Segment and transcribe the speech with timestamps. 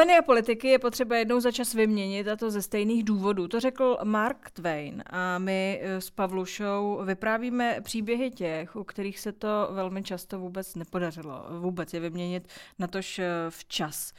[0.00, 3.48] Bubliny a politiky je potřeba jednou za čas vyměnit a to ze stejných důvodů.
[3.48, 9.32] To řekl Mark Twain a my eh, s Pavlušou vyprávíme příběhy těch, u kterých se
[9.32, 11.46] to velmi často vůbec nepodařilo.
[11.60, 14.12] Vůbec je vyměnit na tož eh, včas.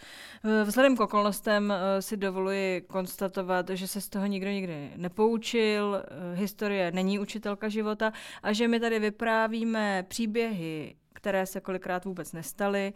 [0.44, 6.92] Eh, vzhledem k okolnostem si dovoluji konstatovat, že se z toho nikdo nikdy nepoučil, historie
[6.92, 8.14] není učitelka života
[8.44, 12.94] a že my tady vyprávíme příběhy, které se kolikrát vůbec nestaly,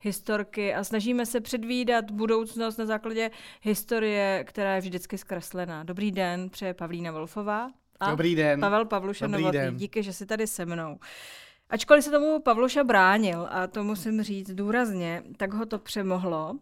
[0.00, 3.30] historky a snažíme se předvídat budoucnost na základě
[3.62, 5.84] historie, která je vždycky zkreslená.
[5.84, 7.70] Dobrý den, přeje Pavlína Wolfová.
[8.00, 8.60] A Dobrý den.
[8.60, 9.76] Pavel Pavluša Novotný.
[9.76, 10.98] Díky, že jsi tady se mnou.
[11.70, 16.58] Ačkoliv se tomu Pavluša bránil, a to musím říct důrazně, tak ho to přemohlo.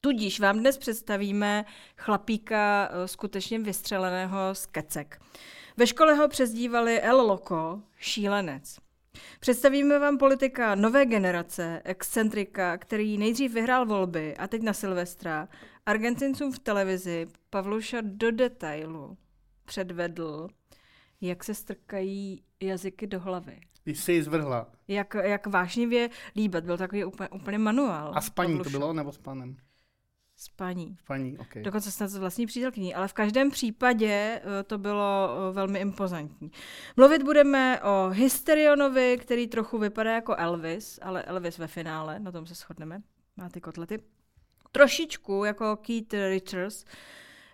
[0.00, 1.64] Tudíž vám dnes představíme
[1.96, 5.20] chlapíka eh, skutečně vystřeleného z kecek.
[5.76, 8.85] Ve škole ho přezdívali El Loco, šílenec.
[9.40, 15.48] Představíme vám politika nové generace, excentrika, který nejdřív vyhrál volby a teď na Silvestra,
[15.86, 19.16] Argentincům v televizi Pavluša do detailu
[19.64, 20.48] předvedl,
[21.20, 23.60] jak se strkají jazyky do hlavy.
[23.84, 24.66] Když se ji zvrhla.
[24.88, 28.12] Jak, jak vášnivě líbat, byl takový úplně, úplně manuál.
[28.14, 28.70] A s paní Pavluša.
[28.70, 29.56] to bylo, nebo s panem?
[30.38, 30.96] S paní.
[31.00, 31.62] S paní, okay.
[31.62, 36.50] Dokonce snad s vlastní přítelkyní, ale v každém případě eh, to bylo eh, velmi impozantní.
[36.96, 42.46] Mluvit budeme o Hysterionovi, který trochu vypadá jako Elvis, ale Elvis ve finále, na tom
[42.46, 43.02] se shodneme,
[43.36, 43.98] má ty kotlety.
[44.72, 46.84] Trošičku jako Keith Richards.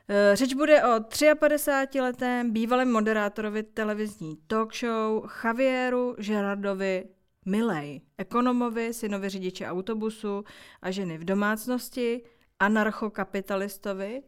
[0.08, 7.04] Eh, řeč bude o 53-letém bývalém moderátorovi televizní talk show Javieru Gerardovi
[7.46, 10.44] Milej, ekonomovi, synovi řidiče autobusu
[10.82, 12.22] a ženy v domácnosti,
[12.62, 14.22] anarchokapitalistovi,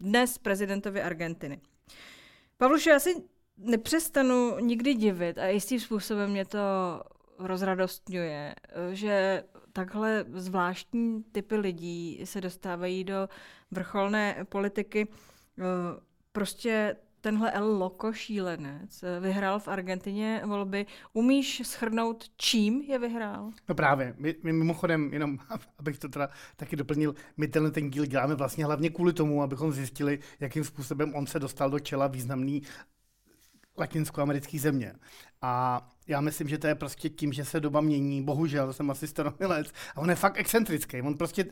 [0.00, 1.60] dnes prezidentovi Argentiny.
[2.56, 3.14] Pavlušu, já si
[3.56, 6.58] nepřestanu nikdy divit a jistým způsobem mě to
[7.38, 8.54] rozradostňuje,
[8.92, 13.28] že takhle zvláštní typy lidí se dostávají do
[13.70, 15.08] vrcholné politiky.
[16.32, 20.86] Prostě tenhle El Loco šílenec eh, vyhrál v Argentině volby.
[21.12, 23.50] Umíš schrnout, čím je vyhrál?
[23.68, 24.14] No právě.
[24.18, 25.38] My, my mimochodem, jenom
[25.78, 29.72] abych to teda taky doplnil, my tenhle ten díl děláme vlastně hlavně kvůli tomu, abychom
[29.72, 32.62] zjistili, jakým způsobem on se dostal do čela významný
[33.78, 34.92] latinskoamerický země.
[35.42, 38.22] A já myslím, že to je prostě tím, že se doba mění.
[38.24, 39.72] Bohužel jsem asi staromělec.
[39.94, 41.02] A on je fakt excentrický.
[41.02, 41.44] On prostě,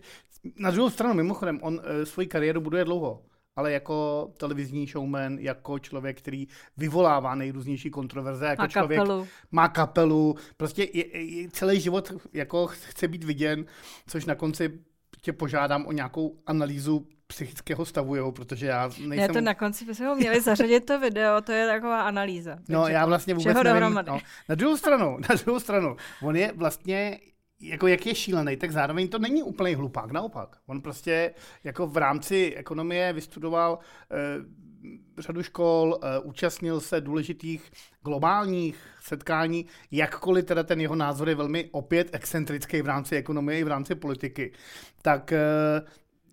[0.59, 3.23] na druhou stranu, mimochodem, on e, svoji kariéru buduje dlouho
[3.59, 9.27] ale jako televizní showman, jako člověk, který vyvolává nejrůznější kontroverze, jako má člověk kapelu.
[9.51, 13.65] má kapelu, prostě je, je, celý život jako chce být viděn,
[14.07, 14.79] což na konci
[15.21, 19.29] tě požádám o nějakou analýzu psychického stavu jeho, protože já nejsem...
[19.29, 22.59] Ne, to na konci bychom ho měli zařadit to video, to je taková analýza.
[22.69, 23.95] No, já vlastně vůbec nevím.
[24.07, 27.21] No, na druhou stranu, na druhou stranu, on je vlastně
[27.61, 30.57] jako jak je šílený, tak zároveň to není úplně hlupák, naopak.
[30.67, 33.79] On prostě jako v rámci ekonomie vystudoval
[34.11, 34.17] eh,
[35.19, 37.71] řadu škol, eh, účastnil se důležitých
[38.03, 43.65] globálních setkání, jakkoliv teda ten jeho názor je velmi opět excentrický v rámci ekonomie i
[43.65, 44.53] v rámci politiky,
[45.03, 45.41] tak eh,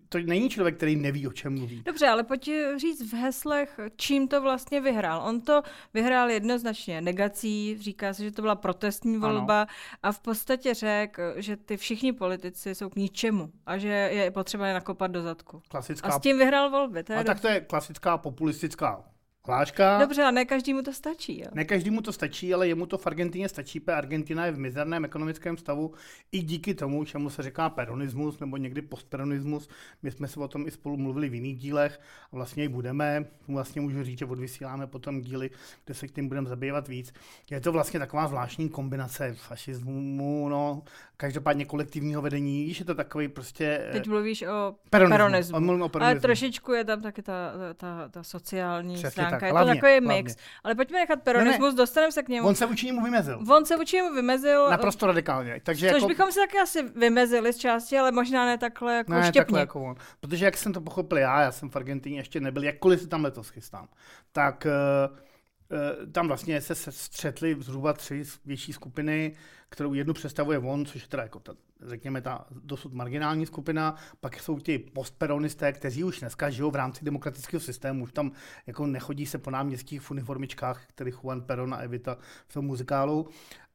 [0.08, 1.82] to není člověk, který neví, o čem mluví.
[1.84, 5.22] Dobře, ale pojď říct v heslech, čím to vlastně vyhrál.
[5.28, 5.62] On to
[5.94, 9.70] vyhrál jednoznačně negací, říká se, že to byla protestní volba ano.
[10.02, 14.66] a v podstatě řekl, že ty všichni politici jsou k ničemu a že je potřeba
[14.66, 15.62] je nakopat do zadku.
[15.68, 16.08] Klasická...
[16.08, 17.02] A s tím vyhrál volby.
[17.02, 19.04] To je a tak to je klasická populistická
[19.46, 19.98] Hláška.
[19.98, 21.40] Dobře, a ne každému to stačí.
[21.40, 21.46] Jo?
[21.54, 25.04] Ne každému to stačí, ale jemu to v Argentině stačí, protože Argentina je v mizerném
[25.04, 25.94] ekonomickém stavu
[26.32, 29.68] i díky tomu, čemu se říká peronismus nebo někdy postperonismus.
[30.02, 32.00] My jsme se o tom i spolu mluvili v jiných dílech
[32.32, 33.24] a vlastně i budeme.
[33.48, 35.50] Vlastně můžu říct, že odvysíláme potom díly,
[35.84, 37.12] kde se k tím budeme zabývat víc.
[37.50, 40.82] Je to vlastně taková zvláštní kombinace fašismu, no,
[41.16, 43.88] každopádně kolektivního vedení, víš, je to takový prostě...
[43.92, 45.16] Teď mluvíš o peronismu.
[45.16, 45.56] peronismu.
[45.56, 46.00] O peronismu.
[46.00, 49.35] Ale trošičku je tam taky ta, ta, ta sociální Přesně stránka.
[49.40, 50.22] Tak, je hlavně, to takový hlavně.
[50.22, 50.36] mix.
[50.64, 51.76] Ale pojďme nechat peronismus, ne, ne.
[51.76, 52.48] dostaneme se k němu.
[52.48, 53.44] On se vůči němu vymezil.
[53.50, 54.70] On se vůči němu vymezil.
[54.70, 55.60] Naprosto radikálně.
[55.64, 56.08] Takže což jako...
[56.08, 59.40] bychom se taky asi vymezili z části, ale možná ne takhle jako ne, štěpně.
[59.40, 59.94] takhle jako on.
[60.20, 63.24] Protože jak jsem to pochopil já, já jsem v Argentině ještě nebyl, jakkoliv se tam
[63.24, 63.88] letos chystám,
[64.32, 69.36] tak uh, tam vlastně se střetly zhruba tři větší skupiny,
[69.68, 71.52] kterou jednu představuje on, což je teda jako ta,
[71.82, 77.04] řekněme ta dosud marginální skupina, pak jsou ti postperonisté, kteří už dneska žijou v rámci
[77.04, 78.32] demokratického systému, už tam
[78.66, 83.28] jako nechodí se po náměstích v uniformičkách, který Juan Perón a Evita v tom muzikálu.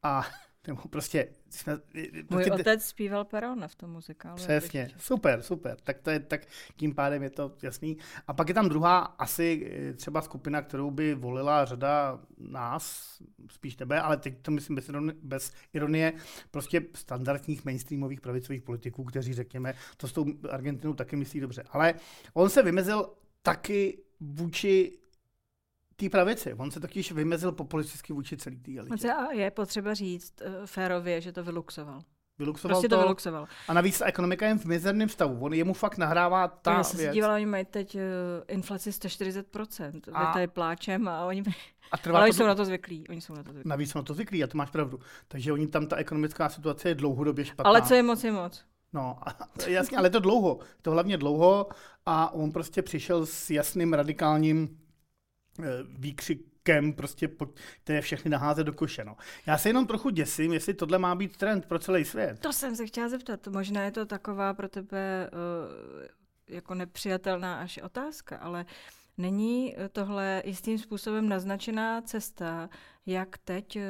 [0.03, 0.25] A
[0.68, 1.28] nebo prostě...
[1.50, 4.36] Jsme, Můj prostě, otec zpíval Perona v tom muzikálu.
[4.36, 5.78] Přesně, super, super.
[5.84, 7.98] Tak, to je, tak tím pádem je to jasný.
[8.28, 13.18] A pak je tam druhá asi eh, třeba skupina, kterou by volila řada nás,
[13.52, 16.13] spíš tebe, ale teď to myslím bez ironie, bez ironie
[16.52, 21.63] prostě standardních mainstreamových pravicových politiků, kteří řekněme, to s tou Argentinou taky myslí dobře.
[21.72, 21.94] Ale
[22.34, 23.10] on se vymezil
[23.42, 25.00] taky vůči
[26.01, 26.53] té pravici.
[26.53, 29.12] On se totiž vymezil populisticky vůči celý té elitě.
[29.13, 32.01] A je potřeba říct uh, férově, že to vyluxoval.
[32.39, 33.48] Vyluxoval Prostě to, to vyluxoval.
[33.68, 35.39] A navíc ta ekonomika je v mizerném stavu.
[35.39, 37.09] On jemu fakt nahrává ta Já jsem věc.
[37.09, 38.01] se dívala, oni mají teď uh,
[38.48, 40.01] inflaci 140%.
[40.13, 40.33] A...
[40.33, 41.44] Tady pláčem a oni...
[41.92, 43.07] A trvá Ale oni to jsou dl- na to zvyklí.
[43.09, 43.69] Oni jsou na to zvyklí.
[43.69, 45.00] Navíc jsou na to zvyklí, a to máš pravdu.
[45.27, 47.69] Takže oni tam ta ekonomická situace je dlouhodobě špatná.
[47.69, 48.63] Ale co je moc, je moc.
[48.94, 49.18] No,
[49.68, 50.59] jasně, ale je to dlouho.
[50.81, 51.68] To hlavně dlouho
[52.06, 54.90] a on prostě přišel s jasným radikálním eh,
[55.98, 57.50] výkřikem, prostě, po-
[57.83, 59.06] které všechny naházet do koše.
[59.06, 59.18] No.
[59.45, 62.39] Já se jenom trochu děsím, jestli tohle má být trend pro celý svět.
[62.39, 63.48] To jsem se chtěla zeptat.
[63.48, 66.07] Možná je to taková pro tebe uh,
[66.48, 68.65] jako nepřijatelná až otázka, ale
[69.18, 72.69] není eh, tohle jistým způsobem naznačená cesta,
[73.06, 73.81] jak teď uh,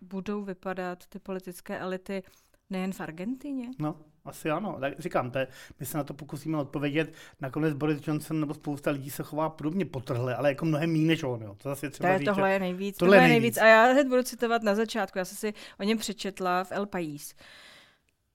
[0.00, 2.22] budou vypadat ty politické elity
[2.70, 3.70] nejen v Argentině?
[3.78, 3.96] No,
[4.30, 4.76] asi ano.
[4.80, 5.46] Tak říkám, to je,
[5.80, 7.12] my se na to pokusíme odpovědět.
[7.40, 11.22] Nakonec Boris Johnson nebo spousta lidí se chová podobně potrhle, ale jako mnohem méně než
[11.22, 11.42] on.
[11.42, 11.56] Jo.
[11.62, 12.96] To zase je To třeba je, říct, tohle je nejvíc.
[12.96, 13.56] tohle Tohle je nejvíc.
[13.56, 13.58] nejvíc.
[13.58, 15.18] A já hned budu citovat na začátku.
[15.18, 17.34] Já jsem si o něm přečetla v El País.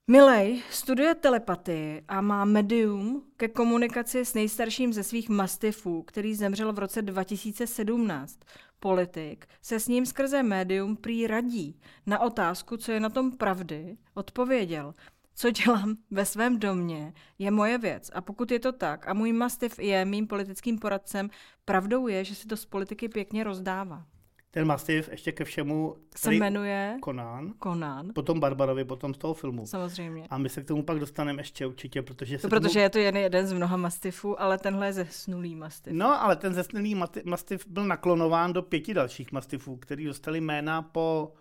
[0.08, 6.74] Milej studuje telepatii a má medium ke komunikaci s nejstarším ze svých mastifů, který zemřel
[6.74, 8.40] v roce 2017.
[8.80, 11.80] Politik se s ním skrze médium prý radí.
[12.06, 14.94] Na otázku, co je na tom pravdy, odpověděl.
[15.36, 18.12] Co dělám ve svém domě, je moje věc.
[18.14, 21.30] A pokud je to tak, a můj mastif je mým politickým poradcem,
[21.66, 24.06] pravdou je, že si to z politiky pěkně rozdává.
[24.52, 29.66] Ten Mastiff ještě ke všemu Se jmenuje Conan, Conan, potom Barbarovi, potom z toho filmu.
[29.66, 30.28] samozřejmě.
[30.30, 32.84] A my se k tomu pak dostaneme ještě určitě, protože To protože tomu...
[32.84, 35.94] je to jen jeden z mnoha mastifů, ale tenhle je zesnulý mastif.
[35.94, 36.96] No, ale ten zesnulý
[37.26, 41.34] Mastiff byl naklonován do pěti dalších Mastifů, který dostali jména po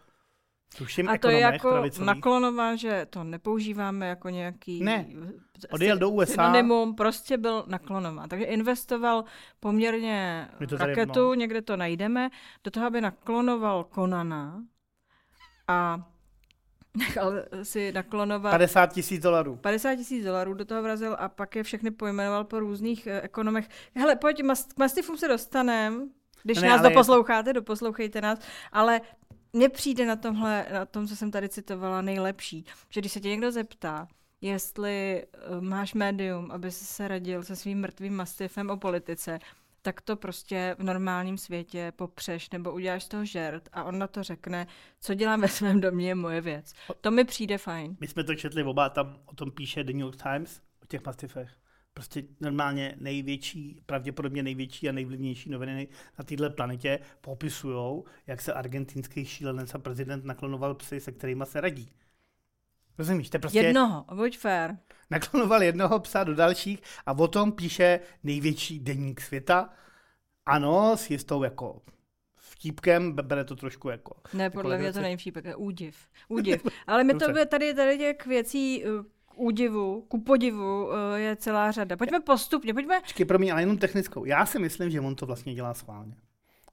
[0.78, 2.06] tuším A to je jako pravicových.
[2.06, 4.84] naklonován, že to nepoužíváme jako nějaký...
[4.84, 5.06] Ne.
[5.56, 6.32] asi Odjel do USA.
[6.32, 8.28] Synonymum, prostě byl naklonován.
[8.28, 9.24] Takže investoval
[9.60, 11.34] poměrně raketu, no.
[11.34, 12.30] někde to najdeme,
[12.64, 14.62] do toho, aby naklonoval Konana
[15.68, 16.08] a
[16.96, 17.32] nechal
[17.62, 19.56] si naklonovat 50 tisíc dolarů.
[19.56, 23.68] 50 tisíc dolarů do toho vrazil a pak je všechny pojmenoval po různých eh, ekonomech.
[23.94, 24.42] Hele, pojď,
[24.74, 26.10] k mastifům se dostanem,
[26.42, 28.38] když Ne, ne, nás ale doposloucháte, doposlouchejte nás,
[28.72, 29.00] ale
[29.54, 33.28] mně přijde na tomhle, na tom, co jsem tady citovala, nejlepší, že když se tě
[33.28, 34.08] někdo zeptá,
[34.40, 39.38] jestli eh, máš médium, aby se radil se svým mrtvým mastifem o politice,
[39.82, 44.06] tak to prostě v normálním světě popřeš nebo uděláš z toho žert a on na
[44.06, 44.66] to řekne,
[45.00, 46.72] co dělám ve svém domě je moje věc.
[47.00, 47.96] To mi přijde fajn.
[48.00, 51.04] My jsme to četli oba, tam o tom píše The New York Times, o těch
[51.04, 51.50] Mastifech.
[51.94, 55.88] Prostě normálně největší, pravděpodobně největší a nejvlivnější noviny
[56.18, 61.60] na této planetě popisují, jak se argentinský šílenec a prezident naklonoval psy, se kterými se
[61.60, 61.92] radí.
[62.98, 63.30] Rozumíš?
[63.30, 64.70] To je prostě Jednoho, buď fair.
[65.10, 69.70] naklonoval jednoho psa do dalších a o tom píše největší deník světa.
[70.46, 71.82] Ano, s jistou jako
[72.36, 75.96] vtípkem, bere to trošku jako Ne, podle mě to není je údiv.
[76.28, 76.66] Údiv.
[76.86, 78.88] Ale my to tady, tady těch věcí eh,
[79.36, 81.96] údivu, ku podivu eh, je celá řada.
[81.96, 83.00] Pojďme postupně, pojďme.
[83.00, 84.24] Počkej, promiň, ale jenom technickou.
[84.24, 86.14] Já si myslím, že on to vlastně dělá schválně.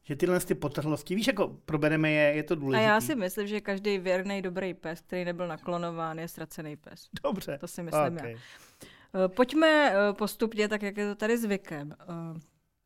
[0.04, 2.84] Že tyhle ty potrhlosti, víš, jako probereme je, je to A důležité.
[2.84, 7.10] já si myslím, že každý věrný dobrý pes, který nebyl naklonován, je ztracený pes.
[7.24, 7.58] Dobře.
[7.58, 8.32] To si myslím okay.
[8.32, 8.38] já.
[9.26, 11.96] Eh, Pojďme eh, postupně, tak jak je to tady zvykem.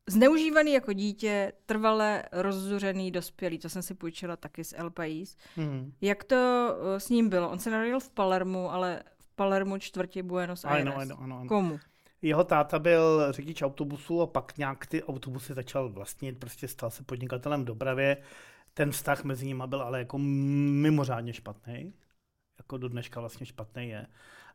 [0.08, 5.36] Zneužívaný jako dítě, trvale rozzuřený dospělý, to jsem si půjčila taky z El País.
[5.56, 5.92] Hmm.
[6.00, 6.36] Jak to
[6.98, 7.50] s ním bylo?
[7.50, 9.02] On se narodil v Palermu, ale
[9.36, 10.86] v Palermu čtvrti Buenos Aires.
[10.86, 11.48] Ano, ano, ano, ano.
[11.48, 11.80] Komu?
[12.22, 17.02] Jeho táta byl řidič autobusu a pak nějak ty autobusy začal vlastnit, prostě stal se
[17.02, 18.16] podnikatelem v dopravě.
[18.74, 21.92] Ten vztah mezi nimi byl ale jako mimořádně špatný.
[22.58, 24.06] Jako do dneška vlastně špatný je.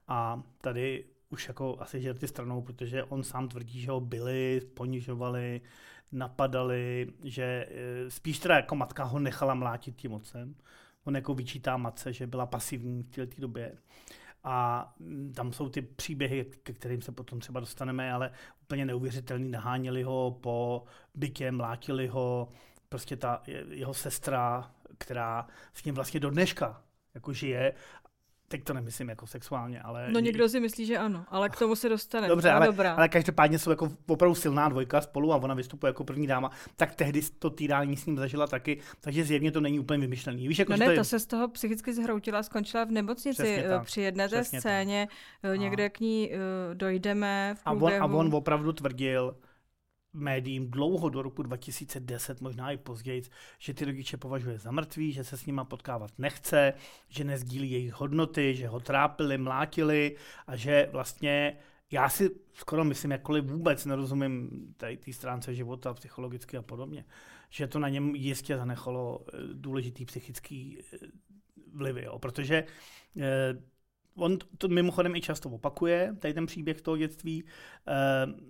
[0.08, 5.62] A tady už jako asi žerty stranou, protože on sám tvrdí, že ho byli, ponižovali,
[6.12, 10.56] napadali, že eh, spíš teda jako matka ho nechala mlátit tím mocem.
[11.04, 13.78] On jako vyčítá matce, že byla pasivní v této době.
[14.44, 18.32] A mm, tam jsou ty příběhy, ke kterým se potom třeba dostaneme, ale
[18.62, 19.50] úplně neuvěřitelný.
[19.52, 20.84] Naháněli ho po
[21.16, 22.50] bytě, mlátili ho,
[22.90, 26.82] prostě ta je- jeho sestra, která s ním vlastně do dneška
[27.14, 27.74] jako žije.
[28.52, 30.08] Teď to nemyslím jako sexuálně, ale...
[30.12, 32.28] No někdo si myslí, že ano, ale k tomu se dostane.
[32.28, 32.94] Dobře, ale, ale, dobrá.
[32.94, 36.96] ale každopádně jsou jako opravdu silná dvojka spolu a ona vystupuje jako první dáma, tak
[36.96, 40.48] tehdy to týrání s ním zažila taky, takže zjevně to není úplně vymyšlený.
[40.48, 42.84] Víš, jako, No že ne, to, je, to se z toho psychicky zhroutila a skončila
[42.84, 43.64] v nemocnici.
[43.66, 44.62] Eh, tak, Při jedné té přesně tak.
[44.62, 45.08] scéně
[45.44, 46.38] eh, někde k ní eh,
[46.76, 49.36] dojdeme v a, on, a on opravdu tvrdil,
[50.14, 53.22] médiím dlouho do roku 2010, možná i později,
[53.60, 56.74] že ty rodiče považuje za mrtvý, že se s nima potkávat nechce,
[57.10, 60.16] že nezdílí jejich hodnoty, že ho trápili, mlátili
[60.48, 61.58] a že vlastně
[61.92, 67.06] já si skoro myslím, jakkoliv vůbec nerozumím té stránce života psychologicky a podobně,
[67.50, 70.98] že to na něm jistě zanechalo eh, důležitý psychický eh,
[71.74, 72.64] vlivy, jo, protože
[73.18, 73.54] eh,
[74.16, 77.44] on to mimochodem i často opakuje, tady ten příběh toho dětství.
[77.44, 77.94] E,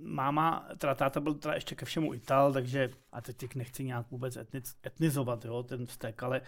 [0.02, 4.12] máma, teda táta byl teda ještě ke všemu Ital, takže, a teď těch nechci nějak
[4.12, 6.42] vůbec etnic, etnizovat, jo, ten vztek, ale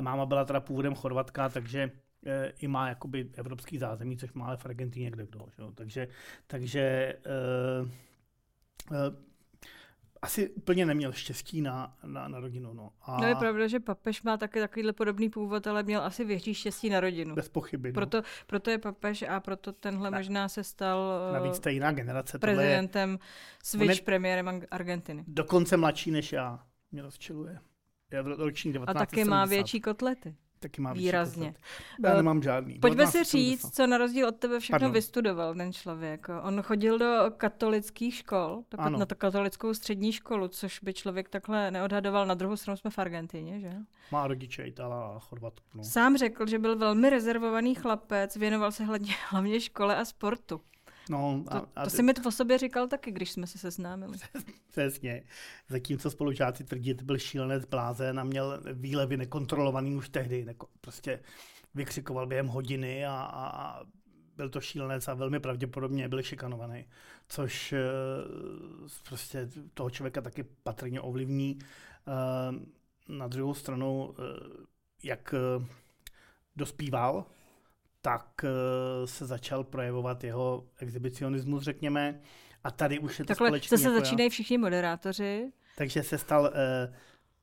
[0.00, 1.90] máma byla teda původem Chorvatka, takže
[2.26, 5.72] e, i má jakoby evropský zázemí, což má ale v Argentíně kde kdo, jo.
[5.74, 6.08] takže,
[6.46, 7.14] takže
[10.22, 12.72] asi úplně neměl štěstí na, na, na rodinu.
[12.72, 12.90] No.
[13.02, 13.20] A...
[13.20, 16.90] no je pravda, že papež má taky takovýhle podobný původ, ale měl asi větší štěstí
[16.90, 17.34] na rodinu.
[17.34, 17.88] Bez pochyby.
[17.88, 17.94] No.
[17.94, 22.38] Proto, proto je papež a proto tenhle na, možná se stal navíc to jiná generace.
[22.38, 23.18] prezidentem, je,
[23.62, 25.24] switch premiérem Argentiny.
[25.28, 26.66] Dokonce mladší než já.
[26.92, 27.58] Mě rozčiluje.
[28.12, 28.88] Je roční 1970.
[28.88, 30.34] A taky má větší kotlety.
[30.60, 31.54] Taky má Výrazně.
[32.04, 32.78] Já nemám žádný.
[32.78, 34.92] Pojďme si říct, co na rozdíl od tebe všechno Pardon.
[34.92, 36.26] vystudoval ten člověk.
[36.42, 38.98] On chodil do katolických škol, ano.
[38.98, 42.26] na to katolickou střední školu, což by člověk takhle neodhadoval.
[42.26, 43.72] Na druhou stranu jsme v Argentině, že?
[44.12, 45.66] Má rodiče Itala a Chorvatku.
[45.74, 45.84] No.
[45.84, 50.60] Sám řekl, že byl velmi rezervovaný chlapec, věnoval se hlavně, hlavně škole a sportu.
[51.08, 54.18] No, a, to, to jsi mi to o sobě říkal taky, když jsme se seznámili.
[54.70, 55.22] Přesně.
[55.68, 60.44] Zatímco spolužáci tvrdí, že byl šílenec blázen a měl výlevy nekontrolovaný už tehdy.
[60.44, 61.20] Neko, prostě
[61.74, 63.84] vykřikoval během hodiny a, a, a
[64.36, 66.86] byl to šílenec a velmi pravděpodobně byl šikanovaný,
[67.28, 67.78] což e,
[69.08, 71.58] prostě toho člověka taky patrně ovlivní.
[71.58, 71.62] E,
[73.08, 74.22] na druhou stranu, e,
[75.02, 75.34] jak
[76.56, 77.24] dospíval,
[78.08, 78.50] tak uh,
[79.06, 82.20] se začal projevovat jeho exhibicionismus, řekněme.
[82.64, 83.78] A tady už je to Takhle společný.
[83.78, 85.52] se jako začínají všichni moderátoři.
[85.76, 86.94] Takže se stal uh,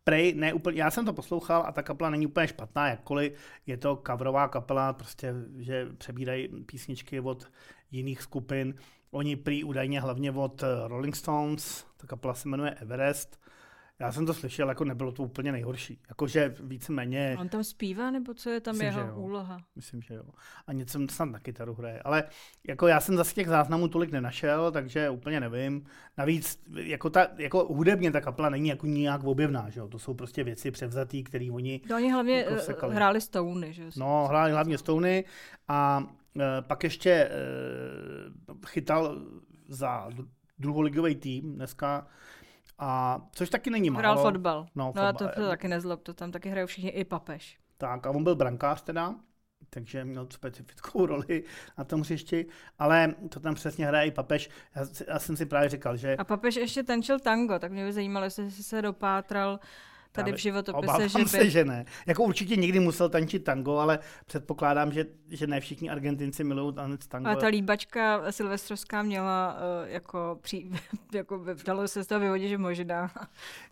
[0.03, 3.33] prej, ne úplně, já jsem to poslouchal a ta kapela není úplně špatná, jakkoliv
[3.65, 7.51] je to coverová kapela, prostě, že přebírají písničky od
[7.91, 8.75] jiných skupin.
[9.11, 13.39] Oni prý údajně hlavně od eh, Rolling Stones, ta kapela se jmenuje Everest,
[13.99, 15.99] já jsem to slyšel, jako nebylo to úplně nejhorší.
[16.09, 17.35] Jakože víceméně...
[17.39, 19.57] On tam zpívá, nebo co je tam Myslím, jeho úloha?
[19.75, 20.23] Myslím, že jo.
[20.67, 22.01] A něco snad na kytaru hraje.
[22.01, 22.23] Ale
[22.67, 25.85] jako já jsem zase těch záznamů tolik nenašel, takže úplně nevím.
[26.17, 29.87] Navíc jako, ta, jako hudebně ta kapela není jako nijak objevná, že jo.
[29.87, 32.95] To jsou prostě věci převzatý, které oni to oni hlavně jako sekali.
[32.95, 33.91] hráli Stony, že jo.
[33.97, 35.25] No, hráli hlavně Stony
[35.67, 36.03] a
[36.39, 37.29] e, pak ještě e,
[38.65, 39.17] chytal
[39.67, 40.09] za
[40.59, 42.07] druholigový tým dneska
[42.79, 43.99] a což taky není málo.
[43.99, 44.67] Hrál fotbal.
[44.75, 45.05] No, fotbal.
[45.05, 47.57] no to, to taky nezlob, to tam taky hrajou všichni, i papež.
[47.77, 49.15] Tak a on byl brankář teda,
[49.69, 51.43] takže měl specifickou roli
[51.77, 52.45] na tom hřišti,
[52.79, 54.49] ale to tam přesně hraje i papež.
[54.75, 56.15] Já, já jsem si právě říkal, že...
[56.15, 59.59] A papež ještě tančil tango, tak mě by zajímalo, jestli jsi se dopátral
[60.15, 61.25] tady v životopise, že by...
[61.25, 61.85] se, že ne.
[62.05, 67.07] Jako určitě někdy musel tančit tango, ale předpokládám, že, že ne všichni Argentinci milují tanec
[67.07, 67.29] tango.
[67.29, 70.69] A ta líbačka silvestrovská měla uh, jako, při,
[71.13, 73.11] jako dalo se z toho vyvodit, že možná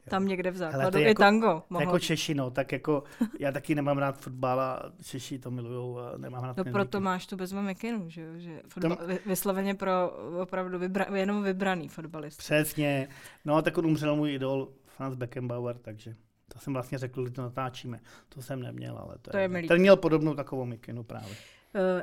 [0.09, 1.63] tam někde v základu Hele, jako, tango.
[1.69, 1.87] Mohlo.
[1.87, 3.03] Jako Češi, no, tak jako
[3.39, 7.27] já taky nemám rád fotbal a Češi to milují a nemám rád No proto máš
[7.27, 9.17] tu bezva Mekinu, že, že fotbal, Tom...
[9.25, 12.37] vysloveně pro opravdu vybra, jenom vybraný fotbalist.
[12.37, 13.07] Přesně.
[13.45, 16.15] No tak on umřel můj idol Franz Beckenbauer, takže
[16.47, 17.99] to jsem vlastně řekl, když to natáčíme.
[18.29, 19.67] To jsem neměl, ale to, to je, je milý.
[19.67, 21.29] Ten měl podobnou takovou mikinu právě.
[21.29, 22.01] Uh,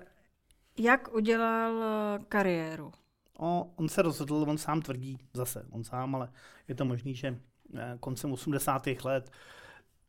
[0.78, 2.92] jak udělal eh, kariéru?
[3.38, 6.32] O, on se rozhodl, on sám tvrdí, zase on sám, ale
[6.68, 7.38] je to možný, že
[7.76, 8.86] eh, koncem 80.
[9.04, 9.30] let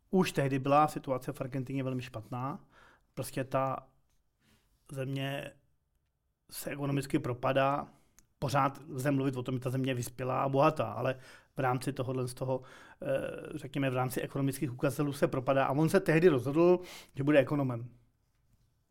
[0.10, 2.60] už tehdy byla situace v Argentině velmi špatná.
[3.14, 3.88] Prostě ta
[4.92, 5.52] země
[6.52, 7.88] se ekonomicky propadá,
[8.40, 11.16] pořád lze mluvit o tom, že ta země je vyspělá a bohatá, ale
[11.58, 12.62] v rámci tohohle z toho,
[13.01, 13.08] eh,
[13.55, 15.65] řekněme, v rámci ekonomických ukazatelů se propadá.
[15.65, 16.79] A on se tehdy rozhodl,
[17.15, 17.89] že bude ekonomem.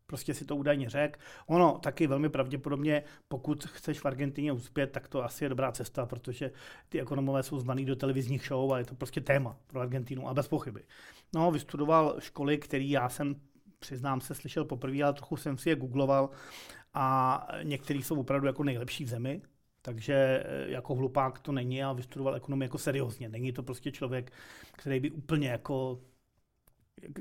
[0.07, 1.19] Prostě si to údajně řekl.
[1.47, 6.05] Ono taky velmi pravděpodobně, pokud chceš v Argentině uspět, tak to asi je dobrá cesta,
[6.05, 6.51] protože
[6.89, 10.33] ty ekonomové jsou zvaný do televizních show a je to prostě téma pro Argentinu a
[10.33, 10.83] bez pochyby.
[11.33, 13.35] No, vystudoval školy, který já jsem
[13.79, 16.29] přiznám se, slyšel poprvé, ale trochu jsem si je googloval
[16.93, 19.41] a některý jsou opravdu jako nejlepší v zemi,
[19.81, 23.29] takže eh, jako hlupák to není a vystudoval ekonomii jako seriózně.
[23.29, 24.31] Není to prostě člověk,
[24.71, 25.99] který by úplně jako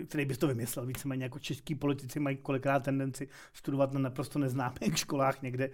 [0.08, 0.86] který bys to vymyslel.
[0.86, 5.70] Víceméně jako český politici mají kolikrát tendenci studovat na naprosto neznámých školách někde,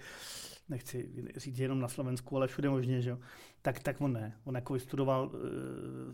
[0.69, 3.19] nechci říct jenom na Slovensku, ale všude možně, že jo.
[3.63, 4.37] Tak, tak on ne.
[4.45, 5.41] On jako vystudoval uh,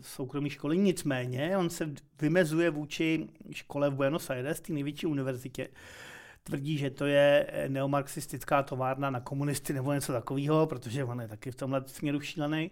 [0.01, 5.67] soukromý školy, nicméně on se vymezuje vůči škole v Buenos Aires, té největší univerzitě,
[6.43, 11.27] tvrdí, že to je eh, neomarxistická továrna na komunisty nebo něco takového, protože on je
[11.27, 12.71] taky v tomhle směru šílený.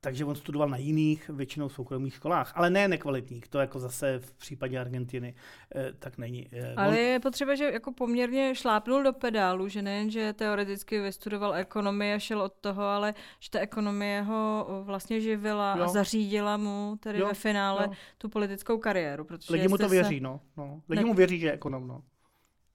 [0.00, 4.32] Takže on studoval na jiných, většinou soukromých školách, ale ne nekvalitních, to jako zase v
[4.32, 5.34] případě Argentiny
[5.74, 6.48] eh, tak není.
[6.52, 6.94] Eh, ale on...
[6.94, 12.18] je potřeba, že jako poměrně šlápnul do pedálu, že nejen, že teoreticky vystudoval ekonomii a
[12.18, 15.84] šel od toho, ale že ta ekonomie ho vlastně živila jo.
[15.84, 17.92] a zařídila mu tedy jo, ve finále jo.
[18.18, 19.24] tu politickou kariéru.
[19.24, 20.22] Protože Lidi mu to věří, se...
[20.22, 20.40] no.
[20.56, 20.82] no.
[20.88, 21.06] Lidi ne...
[21.06, 22.02] mu věří, že je ekonom, no.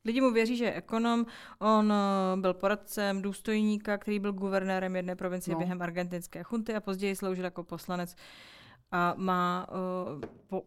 [0.05, 1.25] Lidi mu věří, že je ekonom.
[1.59, 5.59] On uh, byl poradcem důstojníka, který byl guvernérem jedné provincie no.
[5.59, 8.15] během argentinské chunty a později sloužil jako poslanec
[8.91, 9.67] a má,
[10.13, 10.63] uh, po,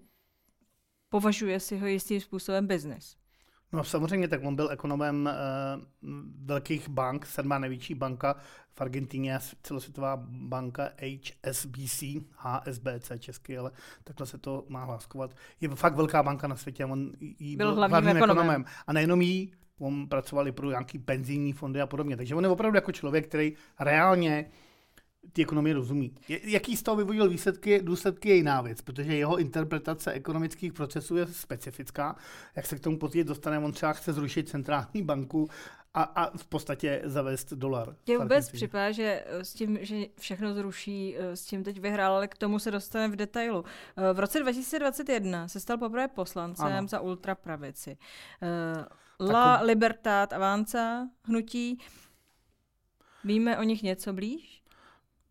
[1.08, 3.16] považuje si ho jistým způsobem biznis.
[3.72, 5.30] No samozřejmě, tak on byl ekonomem
[6.02, 6.10] uh,
[6.46, 8.36] velkých bank, sedmá největší banka
[8.74, 12.02] v Argentině, celosvětová banka HSBC,
[12.36, 13.70] HSBC česky, ale
[14.04, 15.34] takhle se to má hláskovat.
[15.60, 18.44] Je fakt velká banka na světě, on jí byl, byl hlavním, hlavním ekonomem.
[18.44, 18.64] ekonomem.
[18.86, 22.16] A nejenom jí, on pracoval i pro nějaký penzijní fondy a podobně.
[22.16, 24.67] Takže on je opravdu jako člověk, který reálně uh,
[25.32, 26.14] ty ekonomie rozumí.
[26.28, 31.26] Jaký z toho vyvodil výsledky, důsledky je jiná věc, protože jeho interpretace ekonomických procesů je
[31.26, 32.16] specifická.
[32.56, 35.48] Jak se k tomu později dostane, on třeba chce zrušit centrální banku
[35.94, 37.96] a, a v podstatě zavést dolar.
[38.04, 42.14] Tě vůbec připadá, že eh, s tím, že všechno zruší, eh, s tím teď vyhrál,
[42.14, 43.64] ale k tomu se dostane v detailu.
[43.96, 46.88] Eh, v roce 2021 se stal poprvé poslancem ano.
[46.88, 47.96] za ultrapravici.
[49.20, 49.66] La Takový...
[49.66, 51.78] Libertad Avanza hnutí.
[53.24, 54.57] Víme o nich něco blíž?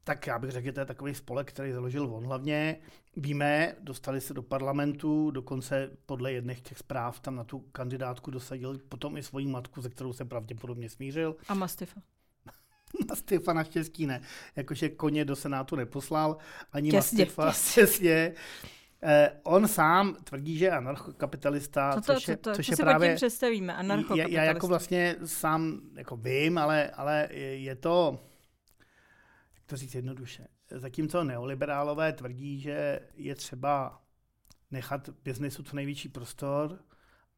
[0.07, 2.77] Tak já bych řekl, že to je takový spolek, který založil on hlavně.
[3.15, 8.79] Víme, dostali se do parlamentu, dokonce podle jedných těch zpráv tam na tu kandidátku dosadil
[8.89, 11.35] potom i svoji matku, ze kterou se pravděpodobně smířil.
[11.47, 12.01] A Mastifa.
[13.09, 14.21] Mastifa naštěstí ne.
[14.55, 16.37] Jakože koně do Senátu neposlal,
[16.71, 17.53] ani těsně, Mastifa.
[17.73, 18.33] Těsně.
[19.03, 22.71] Eh, on sám tvrdí, že je anarchokapitalista, co to, což, je, co to, což co
[22.71, 23.15] je právě...
[23.15, 24.39] představíme, anarchokapitalista.
[24.39, 28.19] Já, já jako vlastně sám jako vím, ale, ale je to
[29.67, 30.47] to říct jednoduše.
[30.71, 34.01] Zatímco neoliberálové tvrdí, že je třeba
[34.71, 36.79] nechat biznesu co největší prostor,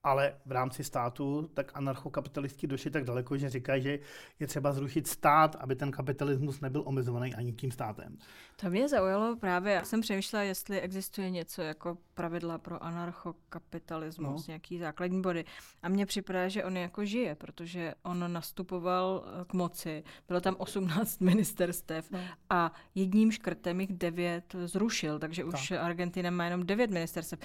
[0.04, 4.00] ale v rámci státu, tak anarchokapitalisti došli tak daleko, že říkají, že
[4.40, 8.18] je třeba zrušit stát, aby ten kapitalismus nebyl omezovaný ani tím státem.
[8.56, 14.52] To mě zaujalo právě, já jsem přemýšlela, jestli existuje něco jako pravidla pro anarchokapitalismus, no.
[14.52, 15.46] nějaký základní body.
[15.82, 20.56] A mně připadá, že on jako žije, protože on nastupoval eh, k moci, bylo tam
[20.58, 22.20] 18 ministerstev no.
[22.50, 25.54] a jedním škrtem jich devět zrušil, takže tak.
[25.54, 27.40] už Argentina má jenom devět ministerstev.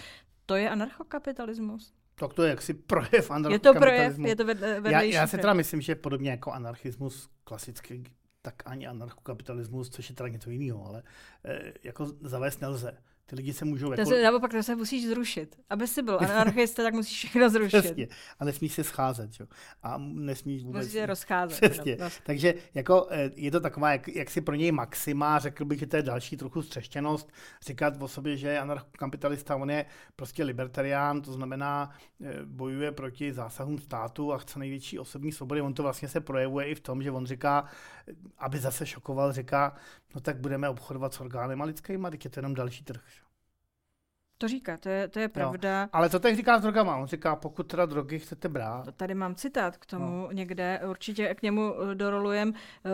[0.46, 1.92] To je anarchokapitalismus?
[2.14, 3.52] Tak to je jaksi projev anarchokapitalismu.
[3.52, 4.44] Je to projev, je to
[4.82, 5.10] vedlejší.
[5.12, 8.04] Já, já si teda myslím, že podobně jako anarchismus klasický,
[8.42, 11.02] tak ani anarchokapitalismus, což je teda něco jiného, ale
[11.44, 12.98] e, jako zavést nelze.
[13.26, 13.86] Ty lidi se můžou...
[13.86, 14.10] To jako...
[14.10, 15.56] se, naopak to se musíš zrušit.
[15.70, 17.78] Aby si byl anarchista, tak musíš všechno zrušit.
[17.78, 18.08] Přesně.
[18.38, 19.30] A nesmíš se scházet.
[19.40, 19.46] Jo?
[19.82, 20.82] A nesmíš vůbec...
[20.82, 21.70] Musíš se rozcházet.
[21.70, 21.96] Přesně.
[22.00, 25.78] No, Takže jako, eh, je to taková, jak, jak si pro něj maxima, řekl bych,
[25.78, 27.32] že to je další trochu střeštěnost,
[27.66, 31.90] říkat o sobě, že je anarchokapitalista, on je prostě libertarián, to znamená,
[32.24, 35.60] eh, bojuje proti zásahům státu a chce největší osobní svobody.
[35.60, 37.64] On to vlastně se projevuje i v tom, že on říká,
[38.38, 39.74] aby zase šokoval, říká,
[40.14, 43.02] no tak budeme obchodovat s orgány lidskými, tak je to jenom další trh.
[44.38, 45.82] To říká, to je, to je pravda.
[45.82, 45.88] Jo.
[45.92, 46.96] Ale to teď říká s drogama.
[46.96, 48.94] On říká, pokud teda drogy chcete brát.
[48.96, 50.32] Tady mám citát k tomu no.
[50.32, 52.54] někde, určitě k němu eh, dorolujem.
[52.54, 52.90] Eh,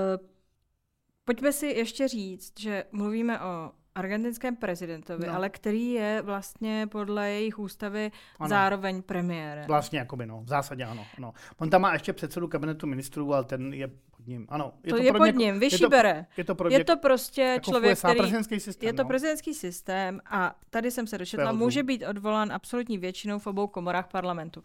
[1.24, 5.35] pojďme si ještě říct, že mluvíme o argentinském prezidentovi, no.
[5.35, 8.48] ale který je vlastně podle jejich ústavy ano.
[8.48, 9.66] zároveň premiérem.
[9.66, 11.33] Vlastně, jakoby, no, v zásadě ano, ano.
[11.59, 14.46] On tam má ještě předsedu kabinetu ministrů, ale ten je pod ním.
[14.48, 16.26] Ano, je to, to je pod ním, vyšší je to, bere.
[16.37, 18.18] Je to, je to prostě jako člověk, který...
[18.18, 19.09] prezidentský systém, je to no.
[19.09, 24.09] prezidentský systém a tady jsem se dočetla, může být odvolán absolutní většinou v obou komorách
[24.09, 24.62] parlamentu.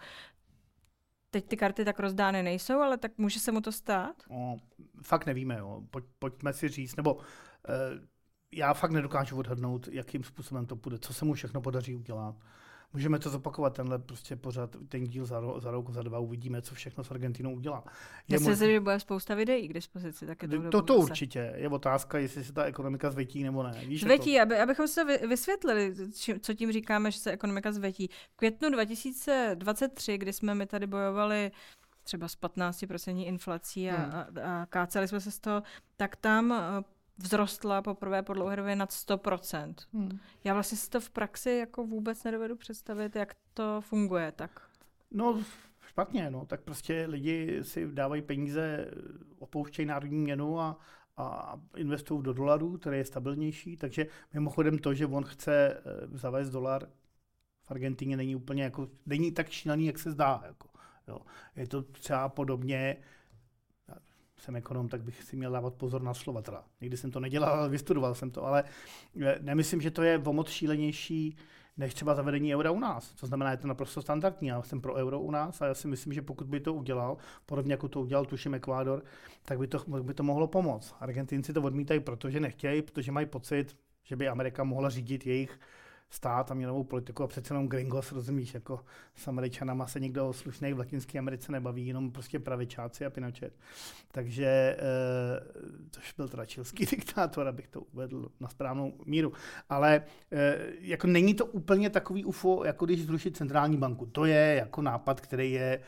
[1.32, 4.16] Teď ty karty tak rozdány nejsou, ale tak může se mu to stát?
[4.30, 4.58] No,
[5.02, 5.84] fakt nevíme, jo.
[5.92, 7.22] Pojď, pojďme si říct, nebo uh,
[8.56, 12.36] já fakt nedokážu odhadnout, jakým způsobem to půjde, co se mu všechno podaří udělat.
[12.94, 16.62] Můžeme to zopakovat, tenhle prostě pořád, ten díl za, ro, za rok, za dva uvidíme,
[16.62, 17.84] co všechno s Argentinou udělá.
[18.30, 18.60] Myslím mož...
[18.60, 20.26] si, že bude spousta videí k dispozici.
[20.26, 21.54] Tak to, to, to určitě.
[21.56, 23.82] Je otázka, jestli se ta ekonomika zvetí nebo ne.
[23.88, 24.54] Víš, zvetí, jako...
[24.54, 25.94] aby, abychom se vysvětlili,
[26.41, 28.08] co tím říkáme, že se ekonomika zvetí.
[28.08, 31.52] V květnu 2023, kdy jsme my tady bojovali
[32.04, 34.13] třeba s 15% inflací a, hmm.
[34.13, 35.63] a, a káceli jsme se z toho,
[35.98, 36.54] tak tam
[37.19, 39.73] vzrostla poprvé po dlouhé době nad 100%.
[39.93, 40.19] Hmm.
[40.43, 44.62] Já vlastně si to v praxi jako vůbec nedovedu představit, jak to funguje tak.
[45.12, 45.43] No
[45.88, 48.91] špatně, no, tak prostě lidi si dávají peníze,
[49.39, 50.80] opouštějí národní měnu a,
[51.17, 55.82] a investují do dolarů, který je stabilnější, takže mimochodem to, že on chce eh,
[56.17, 56.88] zavést dolar
[57.65, 60.43] v Argentině není úplně jako, není tak šílený, jak se zdá.
[60.47, 60.67] Jako,
[61.08, 61.19] jo.
[61.56, 62.97] Je to třeba podobně,
[64.39, 66.41] jsem ekonom, tak bych si měl dávat pozor na slova.
[66.41, 66.63] Teda.
[66.82, 68.63] Nikdy jsem to nedělal, ale vystudoval jsem to, ale
[69.21, 71.38] eh, nemyslím, že to je o moc šílenější
[71.78, 73.13] než třeba zavedení eura u nás.
[73.13, 74.48] To znamená, je to naprosto standardní.
[74.48, 77.17] Já jsem pro euro u nás a já si myslím, že pokud by to udělal,
[77.45, 79.04] podobně jako to udělal tuším Ekvádor,
[79.45, 80.95] tak by to, by to mohlo pomoct.
[81.00, 85.60] Argentinci to odmítají, protože nechtějí, protože mají pocit, že by Amerika mohla řídit jejich
[86.10, 88.80] stát a měnovou politiku a přece jenom gringos, rozumíš, jako
[89.15, 93.54] s Američanama se nikdo slušný v Latinské Americe nebaví, jenom prostě pravičáci a Pinochet.
[94.12, 94.78] Takže, e,
[95.91, 99.34] což byl teda čilský diktátor, abych to uvedl na správnou míru.
[99.70, 104.06] Ale e, jako není to úplně takový UFO, jako když zrušit centrální banku.
[104.06, 105.80] To je jako nápad, který je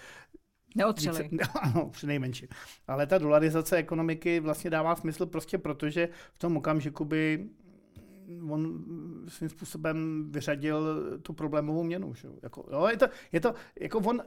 [0.75, 1.30] Neotřeli.
[1.62, 2.47] Ano, přinejmenším.
[2.88, 7.49] Ale ta dolarizace ekonomiky vlastně dává smysl prostě protože v tom okamžiku by
[8.49, 8.83] on
[9.27, 12.13] svým způsobem vyřadil tu problémovou měnu.
[12.13, 12.27] Že?
[12.43, 14.21] Jako, jo, je to, je to, jako on,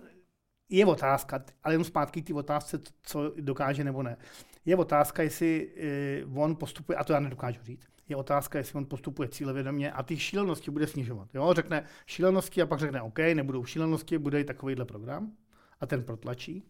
[0.69, 4.17] je otázka, ale jenom zpátky k té otázce, co dokáže nebo ne.
[4.65, 5.71] Je otázka, jestli
[6.27, 10.03] uh, on postupuje, a to já nedokážu říct, je otázka, jestli on postupuje cílevědomě a
[10.03, 11.29] ty šílenosti bude snižovat.
[11.35, 11.55] Jo?
[11.55, 15.33] Řekne šílenosti a pak řekne OK, nebudou šílenosti, bude i takovýhle program
[15.81, 16.65] a ten protlačí.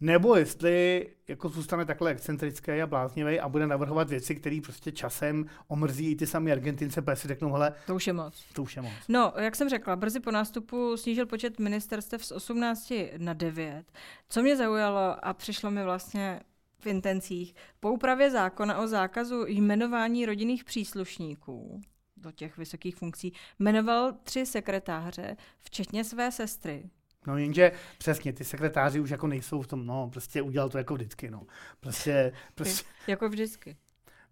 [0.00, 5.46] Nebo jestli jako zůstane takhle excentrický a bláznivý a bude navrhovat věci, které prostě časem
[5.68, 8.44] omrzí i ty samé Argentince, protože si řeknou, hele, to už je moc.
[8.52, 8.92] To už je moc.
[9.08, 13.92] No, jak jsem řekla, brzy po nástupu snížil počet ministerstev z 18 na 9.
[14.28, 16.40] Co mě zaujalo a přišlo mi vlastně
[16.78, 21.80] v intencích, po úpravě zákona o zákazu jmenování rodinných příslušníků
[22.16, 26.90] do těch vysokých funkcí jmenoval tři sekretáře, včetně své sestry,
[27.26, 30.94] No jenže přesně, ty sekretáři už jako nejsou v tom, no, prostě udělal to jako
[30.94, 31.46] vždycky, no.
[31.80, 33.76] Prostě, prostě jako vždycky.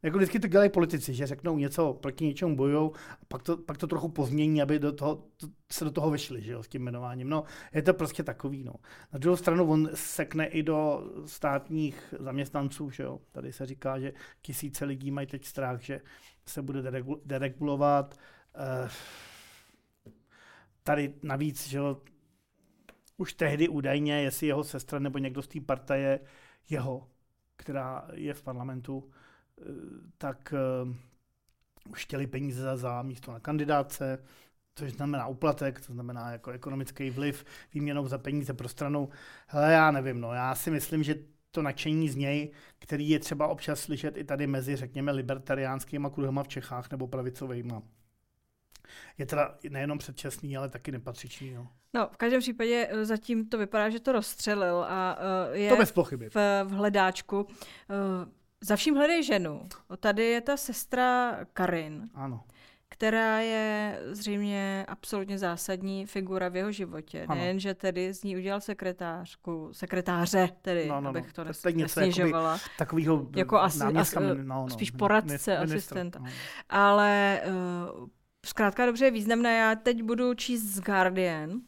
[0.02, 3.78] Jako vždycky to dělají politici, že řeknou něco, proti něčemu bojují, a pak to, pak
[3.78, 6.82] to trochu pozmění, aby do toho, to, se do toho vyšli, že jo, s tím
[6.82, 7.28] jmenováním.
[7.28, 8.72] No, je to prostě takový, no.
[9.12, 13.20] Na druhou stranu on sekne i do státních zaměstnanců, že jo.
[13.32, 16.00] Tady se říká, že tisíce lidí mají teď strach, že
[16.46, 16.82] se bude
[17.24, 18.14] deregulovat.
[18.54, 18.88] Eh,
[20.82, 22.00] tady navíc, že jo,
[23.18, 26.20] už tehdy údajně, jestli jeho sestra nebo někdo z té partaje
[26.70, 27.08] jeho,
[27.56, 29.10] která je v parlamentu,
[29.60, 29.64] eh,
[30.18, 30.54] tak
[30.86, 30.94] uh,
[31.90, 34.24] už chtěli peníze za místo na kandidáce,
[34.74, 39.08] což znamená uplatek, to znamená jako ekonomický vliv, výměnou za peníze pro stranu.
[39.46, 41.14] Hele, já nevím, no, já si myslím, že
[41.50, 46.42] to nadšení z něj, který je třeba občas slyšet i tady mezi, řekněme, libertariánskýma kruhama
[46.42, 47.82] v Čechách nebo pravicovejma,
[49.18, 51.50] je teda nejenom předčasný, ale taky nepatřičný.
[51.50, 51.68] No.
[51.94, 55.18] no, v každém případě eh, zatím to vypadá, že to rozstřelil a
[55.50, 56.30] uh, je to bez pochyby.
[56.30, 57.42] V, v hledáčku.
[57.42, 57.48] Uh,
[58.60, 59.68] za vším hledej ženu.
[60.00, 62.10] Tady je ta sestra Karin.
[62.14, 62.44] Ano
[62.88, 67.24] která je zřejmě absolutně zásadní figura v jeho životě.
[67.28, 67.40] Ano.
[67.40, 72.52] Nejen, že tedy z ní udělal sekretářku, sekretáře, tedy, no, no, abych to nes, nesnižovala.
[72.52, 76.18] Jakoby, takovýho jako asi, náměstka, as, no, no, spíš poradce, ministr, asistenta.
[76.18, 76.30] No.
[76.68, 78.08] Ale uh,
[78.46, 79.56] zkrátka dobře je významné.
[79.56, 81.60] Já teď budu číst z Guardian.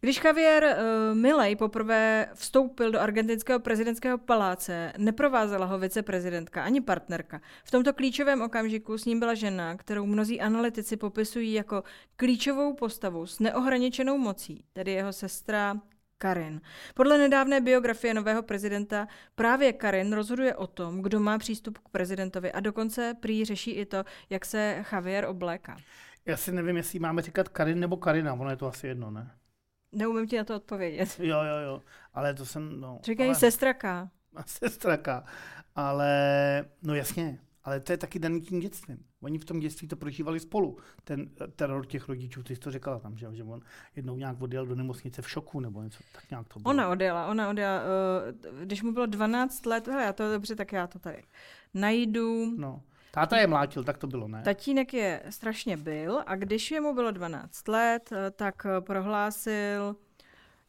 [0.00, 7.40] Když Javier uh, Milei poprvé vstoupil do argentinského prezidentského paláce, neprovázela ho viceprezidentka ani partnerka.
[7.64, 11.82] V tomto klíčovém okamžiku s ním byla žena, kterou mnozí analytici popisují jako
[12.16, 15.74] klíčovou postavu s neohraničenou mocí, tedy jeho sestra
[16.18, 16.60] Karin.
[16.94, 22.52] Podle nedávné biografie nového prezidenta právě Karin rozhoduje o tom, kdo má přístup k prezidentovi
[22.52, 25.76] a dokonce prý řeší i to, jak se Javier obléká.
[26.26, 29.30] Já si nevím, jestli máme říkat Karin nebo Karina, ono je to asi jedno, ne?
[29.92, 31.16] Neumím ti na to odpovědět.
[31.18, 31.82] Jo, jo, jo,
[32.14, 33.00] ale to jsem, no.
[33.02, 33.38] Říkají ale...
[33.38, 34.10] sestraka.
[34.46, 35.24] Sestraka,
[35.74, 39.04] ale, no jasně, ale to je taky daný tím dětstvím.
[39.20, 42.98] Oni v tom dětství to prožívali spolu, ten teror těch rodičů, ty jsi to říkala
[42.98, 43.60] tam, že, že on
[43.96, 46.70] jednou nějak odjel do nemocnice v šoku nebo něco, tak nějak to bylo.
[46.70, 50.72] Ona odjela, ona odjela, uh, když mu bylo 12 let, hele, já to dobře, tak
[50.72, 51.22] já to tady
[51.74, 52.56] najdu.
[52.56, 52.82] No.
[53.14, 54.42] Táta je mlátil, tak to bylo, ne?
[54.42, 59.96] Tatínek je strašně byl a když mu bylo 12 let, eh, tak eh, prohlásil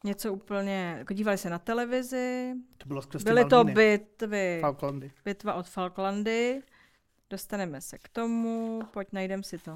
[0.04, 5.12] něco úplně, jako dívali se na televizi, to bylo byly to bitvy, Falklandy.
[5.24, 6.62] bitva od Falklandy,
[7.30, 9.74] dostaneme se k tomu, pojď najdem si to.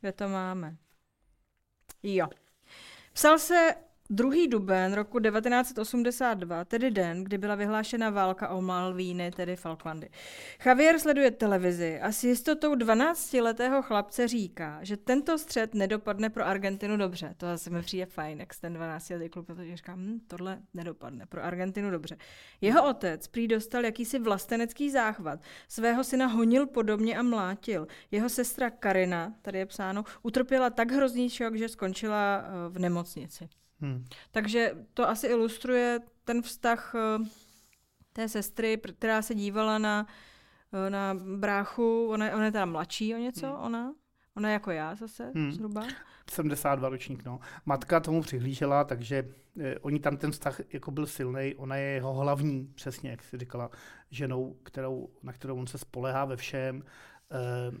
[0.00, 0.76] Kde to máme?
[2.02, 2.28] Jo.
[3.12, 3.74] Psal se
[4.12, 4.48] 2.
[4.48, 10.10] duben roku 1982, tedy den, kdy byla vyhlášena válka o Malvíny, tedy Falklandy.
[10.66, 16.96] Javier sleduje televizi a s jistotou 12-letého chlapce říká, že tento střed nedopadne pro Argentinu
[16.96, 17.34] dobře.
[17.36, 21.44] To zase mi přijde fajn, jak ten 12-letý kluk to říká, hm, tohle nedopadne pro
[21.44, 22.16] Argentinu dobře.
[22.60, 27.86] Jeho otec prý dostal jakýsi vlastenecký záchvat, svého syna honil podobně a mlátil.
[28.10, 33.48] Jeho sestra Karina, tady je psáno, utrpěla tak hrozný šok, že skončila eh, v nemocnici.
[33.80, 34.04] Hmm.
[34.30, 37.26] Takže to asi ilustruje ten vztah uh,
[38.12, 40.06] té sestry, která se dívala na,
[40.86, 43.56] eh, na bráchu, ona, ona je teda mladší o něco, Hmm.
[43.64, 43.94] ona?
[44.36, 45.52] Ona je jako já zase, Hmm.
[45.52, 45.86] zhruba.
[46.30, 47.40] 72 ročník, no.
[47.66, 49.28] Matka tomu přihlížela, takže
[49.60, 51.54] eh, oni tam ten vztah jako byl silný.
[51.56, 53.70] Ona je jeho hlavní, přesně jak si říkala,
[54.10, 56.82] ženou, kterou, na kterou on se spolehá ve všem.
[57.30, 57.76] Eh,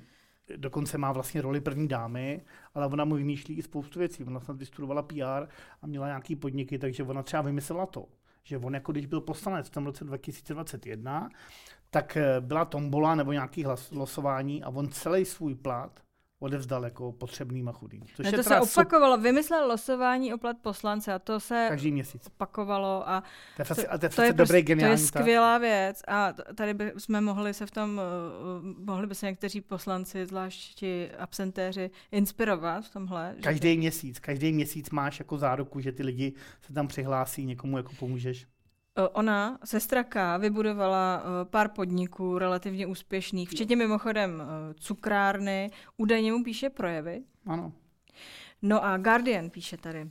[0.56, 2.42] dokonce má vlastně roli první dámy,
[2.74, 4.24] ale ona mu vymýšlí i spoustu věcí.
[4.24, 5.46] Ona snad vystudovala PR
[5.82, 8.06] a měla nějaký podniky, takže ona třeba vymyslela to,
[8.42, 11.28] že on jako když byl poslanec v tom roce 2021,
[11.90, 16.00] tak eh, byla tombola nebo nějaký hlas, losování a on celý svůj plat
[16.40, 18.02] odevzdal jako potřebným a chudým.
[18.16, 21.40] Což Ne, je to se teda super- opakovalo, vymyslel losování o plat poslance a to
[21.40, 22.26] se každý měsíc.
[22.26, 23.22] opakovalo a
[23.56, 26.32] To je, fakt, a to je, to je, dobrý, prostě, to je skvělá věc a
[26.54, 31.10] tady by jsme mohli se v tom, uh, mohli by se někteří poslanci, zvlášť ti
[31.18, 33.32] absentéři, inspirovat v tomhle.
[33.36, 36.32] že- Každý měsíc, každý měsíc máš jako záruku, že ty lidi
[36.66, 38.46] se tam přihlásí, někomu jako pomůžeš.
[38.98, 46.32] Eh, Ona, sestra K, vybudovala eh, pár podniků relativně úspěšných, včetně mimochodem eh, cukrárny, údajně
[46.32, 47.22] mu píše projevy.
[47.46, 47.72] Ano.
[48.62, 50.10] No a Guardian píše tady.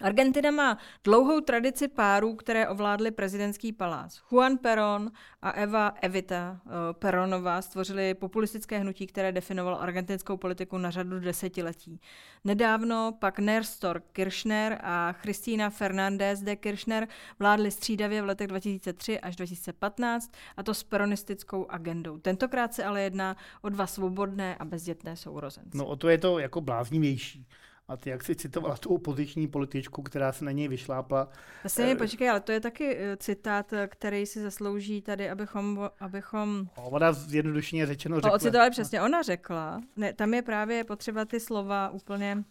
[0.00, 4.20] Argentina má dlouhou tradici párů, které ovládly prezidentský palác.
[4.30, 5.10] Juan Perón
[5.42, 12.00] a Eva Evita eh, Peronová stvořili populistické hnutí, které definovalo argentinskou politiku na řadu desetiletí.
[12.44, 19.36] Nedávno pak Nestor Kirchner a Christina Fernández de Kirchner vládli střídavě v letech 2003 až
[19.36, 22.18] 2015, a to s peronistickou agendou.
[22.18, 25.78] Tentokrát se ale jedná o dva svobodné a bezdětné sourozence.
[25.78, 27.46] No o to je to jako bláznivější.
[27.88, 31.28] A ty, jak jsi citovala tu opoziční političku, která se na něj vyšlápla,
[31.64, 36.68] Vlastně, počkej, ale to je taky eh, citát, eh, který si zaslouží tady, abychom, abychom
[36.76, 39.02] a ona zjednodušeně řečeno ho řekla, ocitovali přesně.
[39.02, 42.44] Ona řekla, ne, tam je právě potřeba ty slova úplně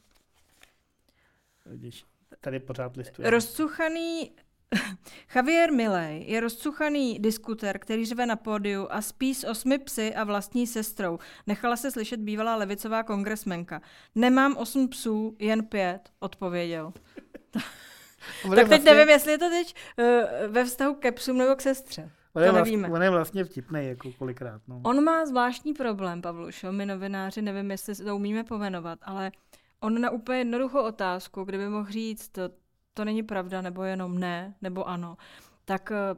[1.66, 2.06] Vidíš,
[2.42, 3.30] tady pořád listuje.
[3.30, 4.32] rozcuchaný.
[5.36, 10.24] Javier Milei je rozcuchaný diskuter, který řve na pódiu a spí s osmi psy a
[10.24, 11.20] vlastní sestrou.
[11.48, 13.82] Nechala se slyšet bývalá levicová kongresmenka.
[14.16, 16.94] Nemám osm psů, jen pět, odpověděl.
[18.44, 20.06] Tak teď vlastně, nevím, jestli je to teď uh,
[20.52, 22.12] ve vztahu ke psům nebo k sestře.
[22.34, 22.88] on je to vlastně.
[22.90, 24.62] On je vlastně vtipný, jako kolikrát.
[24.68, 24.82] No.
[24.84, 29.32] On má zvláštní problém, Pavlušo, my novináři, nevím, jestli to umíme pomenovat, ale
[29.80, 32.50] on na úplně jednoduchou otázku, kdyby mohl říct, to,
[32.96, 35.18] to není pravda, nebo jenom ne, nebo ano,
[35.66, 36.16] tak eh,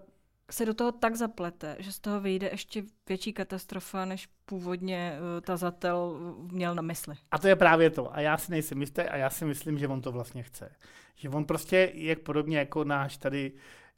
[0.52, 5.42] se do toho tak zaplete, že z toho vyjde ještě větší katastrofa, než původně eh,
[5.42, 6.20] tazatel
[6.52, 7.16] měl na mysli.
[7.32, 8.16] A to je právě to.
[8.16, 10.76] A já si nejsem jistý a já si myslím, že on to vlastně chce.
[11.16, 13.52] Že on prostě je podobně jako náš tady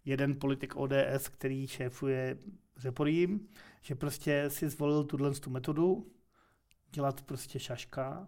[0.05, 2.37] jeden politik ODS, který šéfuje
[2.77, 3.49] Řeporím,
[3.81, 6.11] že prostě si zvolil tuhle tu metodu,
[6.91, 8.27] dělat prostě šaška,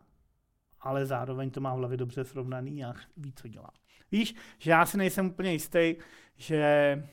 [0.80, 3.70] ale zároveň to má v hlavě dobře srovnaný a ví, co dělá.
[4.12, 5.96] Víš, že já si nejsem úplně jistý,
[6.38, 7.04] že,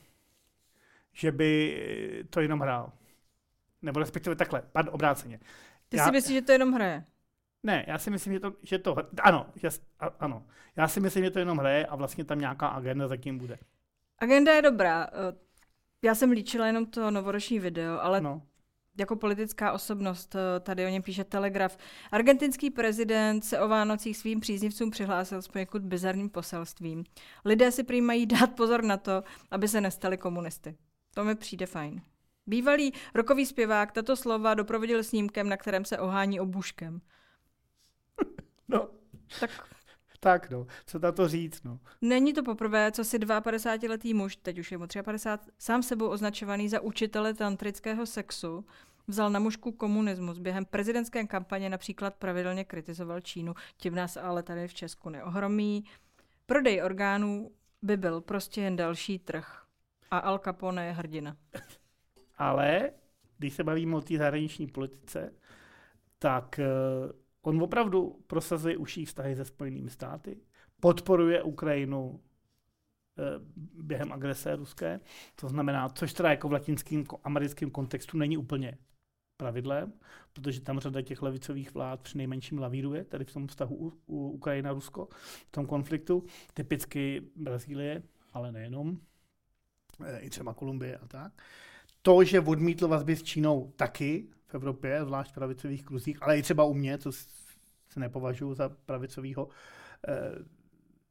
[1.13, 2.93] že by to jenom hrál.
[3.83, 5.41] Nebo respektive takhle, pardon, obráceně.
[5.89, 7.05] Ty Já- si myslíš, že to jenom hraje?
[7.63, 9.69] Ne, já si myslím, že to, že to ano, že,
[10.01, 10.47] a- ano.
[10.77, 13.59] Já si myslím, že to jenom hraje a vlastně tam nějaká agenda zatím bude.
[14.19, 15.07] Agenda je dobrá.
[15.13, 15.37] eh,
[16.03, 18.43] Já jsem líčila jenom to novoroční video, ale No.
[18.99, 21.79] Jako politická osobnost, eh, tady o něm píše Telegraf.
[22.13, 27.05] Argentinský prezident se o Vánocích svým příznivcům přihlásil s poněkud bizarním poselstvím.
[27.45, 30.77] Lidé si prý mají dát pozor na to, aby se nestali komunisty.
[31.15, 32.03] To mi přijde fajn.
[32.47, 37.01] Bývalý rokový zpěvák tato slova doprovodil snímkem, na kterém se ohání obuškem.
[38.69, 38.89] no.
[39.41, 39.51] Tak
[40.21, 41.79] Tak no, co na to říct, no.
[42.01, 46.69] Není to poprvé, co si 52-letý muž, teď už je mu 53, sám sebou označovaný
[46.69, 48.65] za učitele tantrického sexu,
[49.09, 50.39] vzal na mužku komunismus.
[50.39, 53.55] Během prezidentské kampaně například pravidelně kritizoval Čínu.
[53.77, 55.85] Tím nás ale tady v Česku neohromí.
[56.47, 57.51] Prodej orgánů
[57.83, 59.63] by byl prostě jen další trh.
[60.11, 61.37] A Al Capone je hrdina.
[62.39, 62.91] Ale
[63.39, 65.33] když se bavíme o té zahraniční politice,
[66.19, 67.13] tak uh,
[67.49, 70.41] on opravdu prosazuje užší vztahy se Spojenými státy,
[70.81, 72.21] podporuje Ukrajinu uh,
[73.85, 75.01] během agrese ruské,
[75.37, 78.79] to znamená, což teda jako v latinském americkém kontextu není úplně
[79.37, 79.93] pravidlem,
[80.33, 85.09] protože tam řada těch levicových vlád při nejmenším lavíruje, tady v tom vztahu Ukrajina-Rusko,
[85.49, 88.99] v tom konfliktu, typicky Brazílie, ale nejenom,
[90.05, 91.43] eh, i třeba Kolumbie a tak.
[92.03, 96.43] To, že odmítl vazby s Čínou taky v Evropě, zvlášť v pravicových kruzích, ale i
[96.43, 97.13] třeba u mě, co
[97.89, 99.49] se nepovažuji za pravicového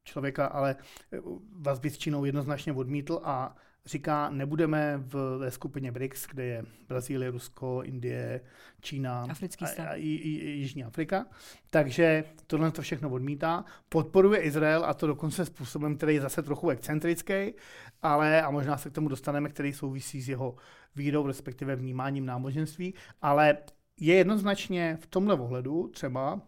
[0.04, 0.76] člověka, ale
[1.14, 1.20] eh,
[1.52, 3.56] vazby s Čínou jednoznačně odmítl a
[3.88, 8.42] říká, nebudeme v ve skupině BRICS, kde je Brazílie, Rusko, Indie,
[8.82, 9.88] Čína Africký a, stát.
[9.88, 11.26] a, i, i, i Jižní Afrika.
[11.70, 13.66] Takže tohle to všechno odmítá.
[13.90, 17.54] Podporuje Izrael a to dokonce způsobem, který je zase trochu excentrický,
[18.02, 20.56] ale a možná se k tomu dostaneme, který souvisí s jeho
[20.96, 23.58] vírou, respektive vnímáním náboženství, ale
[24.00, 26.42] je jednoznačně v tomhle ohledu třeba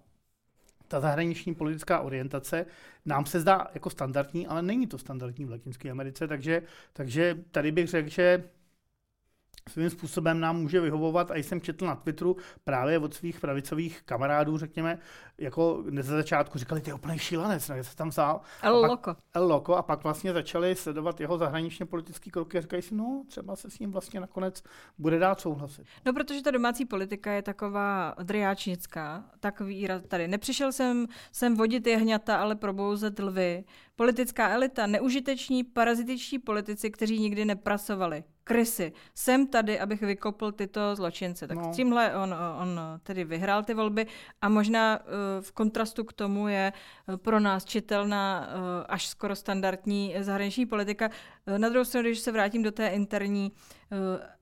[0.89, 2.65] ta zahraniční politická orientace
[3.05, 6.61] nám se zdá jako standardní, ale není to standardní v Latinské Americe, takže,
[6.93, 8.43] takže tady bych řekl, že
[9.69, 14.57] svým způsobem nám může vyhovovat, a jsem četl na Twitteru právě od svých pravicových kamarádů,
[14.57, 14.99] řekněme,
[15.37, 18.41] jako ze začátku říkali, ty je úplný šílenec, ne, se tam vzal.
[18.61, 19.15] El pak- Loco.
[19.33, 23.23] El Loco a pak vlastně začali sledovat jeho zahraničně politické kroky a říkají si, no,
[23.27, 24.63] třeba se s ním vlastně nakonec
[24.97, 25.85] bude dát souhlasit.
[26.05, 30.27] No, protože ta domácí politika je taková driáčnická, takový výraz tady.
[30.27, 33.63] Nepřišel jsem sem vodit jehňata, ale probouzet lvy.
[33.95, 38.23] Politická elita, neužiteční parazitičtí politici, kteří nikdy nepracovali.
[38.49, 38.93] Krysy.
[39.15, 41.47] Jsem tady, abych vykopl tyto zločince.
[41.47, 41.71] Tak No.
[41.75, 44.07] tímhle on, on tedy vyhrál ty volby
[44.41, 49.35] a možná eh, v kontrastu k tomu je eh, pro nás čitelná eh, až skoro
[49.35, 51.09] standardní zahraniční politika.
[51.57, 53.51] Na druhou stranu, když se vrátím do té interní,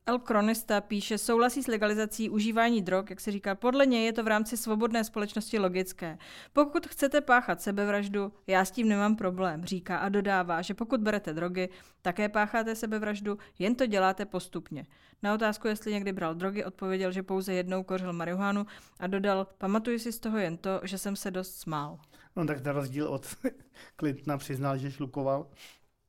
[0.07, 4.23] El Kronista píše, souhlasí s legalizací užívání drog, jak se říká, podle něj je to
[4.23, 6.17] v rámci svobodné společnosti logické.
[6.53, 11.33] Pokud chcete páchat sebevraždu, já s tím nemám problém, říká a dodává, že pokud berete
[11.33, 11.69] drogy,
[12.01, 14.85] také pácháte sebevraždu, jen to děláte postupně.
[15.23, 18.65] Na otázku, jestli někdy bral drogy, odpověděl, že pouze jednou kořil marihuanu
[18.99, 21.99] a dodal, pamatuju si z toho jen to, že jsem se dost smál.
[22.35, 23.35] No tak na rozdíl od
[23.99, 25.47] Clintona přiznal, že šlukoval,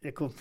[0.04, 0.32] jako,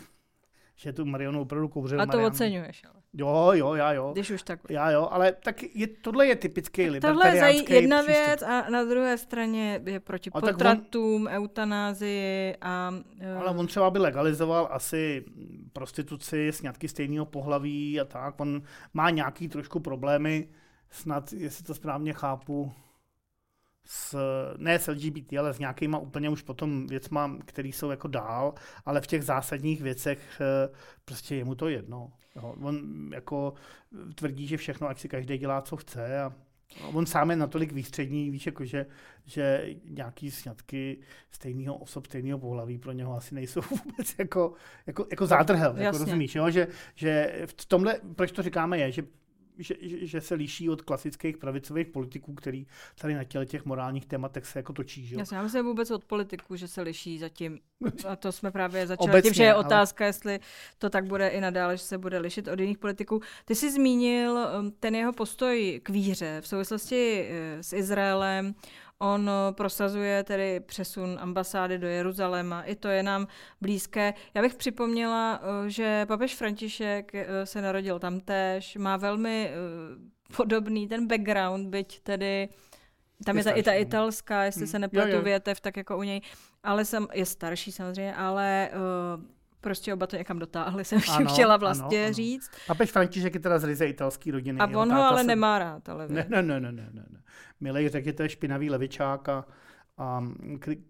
[0.79, 2.01] že tu Marionu opravdu kouřil.
[2.01, 2.27] A to Marianu.
[2.27, 2.93] oceňuješ, ale.
[3.13, 4.11] Jo, jo, já jo.
[4.13, 4.59] Když už tak.
[4.69, 8.25] Já jo, ale tak je, tohle je typický Tohle je jedna přístup.
[8.25, 12.93] věc a na druhé straně je proti A tak on- potratům, eutanázii a...
[13.19, 15.25] eh, Ale on třeba by legalizoval asi
[15.73, 18.39] prostituci, sňatky stejného pohlaví a tak.
[18.39, 18.61] On
[18.93, 20.47] má nějaký trošku problémy,
[20.89, 22.71] snad, jestli to správně chápu,
[23.88, 24.17] s,
[24.58, 28.54] ne s LGBT, ale s nějakýma úplně už potom věcma, které jsou jako dál,
[28.86, 30.69] ale v těch zásadních věcech eh,
[31.06, 32.12] prostě je mu to jedno.
[32.36, 32.56] Jo.
[32.62, 32.82] On
[33.13, 33.54] jako
[34.15, 36.34] tvrdí, že všechno, ať si každý dělá, co chce a
[36.93, 38.86] on sám je natolik výstřední, víš, jako že,
[39.26, 41.00] že nějaký sňatky
[41.32, 44.54] stejného osob, stejného pohlaví pro něho asi nejsou vůbec jako,
[44.88, 46.50] jako, jako zádrhel, jako rozumíš, jo?
[46.50, 49.04] Že, že v tomhle, proč to říkáme, je, že
[49.57, 52.67] že, že, se liší od klasických pravicových politiků, který
[53.01, 55.05] tady na těle těch morálních tématech se jako točí.
[55.05, 55.15] Že?
[55.19, 57.59] Jasně, já myslím vůbec od politiků, že se liší zatím.
[58.07, 60.39] A to jsme právě začali Obecně, tím, že je ale- otázka, jestli
[60.77, 63.21] to tak bude i nadále, že se bude lišit od jiných politiků.
[63.45, 68.55] Ty jsi zmínil um, ten jeho postoj k víře v souvislosti eh, s Izraelem.
[68.99, 72.63] On eh, prosazuje tedy přesun ambasády do Jeruzaléma.
[72.63, 73.27] I to je nám
[73.62, 74.13] blízké.
[74.33, 79.51] Já bych připomněla, eh, že papež František eh, se narodil tamtéž, má velmi
[80.38, 82.49] podobný ten background, byť tedy
[83.25, 83.77] tam Je je, ta, i ta no.
[83.77, 84.67] italská, jestli Hmm.
[84.67, 86.21] se nepletu větev, tak jako u něj.
[86.63, 89.23] Ale jsem, je starší samozřejmě, ale uh,
[89.61, 92.13] prostě oba to někam dotáhli, jsem Ano, ano, chtěla ano, vlastně ano.
[92.13, 92.51] říct.
[92.67, 94.59] Papež František je teda z ryze italský rodiny.
[94.59, 97.21] A on ho ale se- nemá rád, ale Ne, ne, ne, ne, ne, ne.
[97.59, 99.45] Milej řekl, že to je špinavý levičák a,
[99.97, 100.21] a
[100.57, 100.81] kri-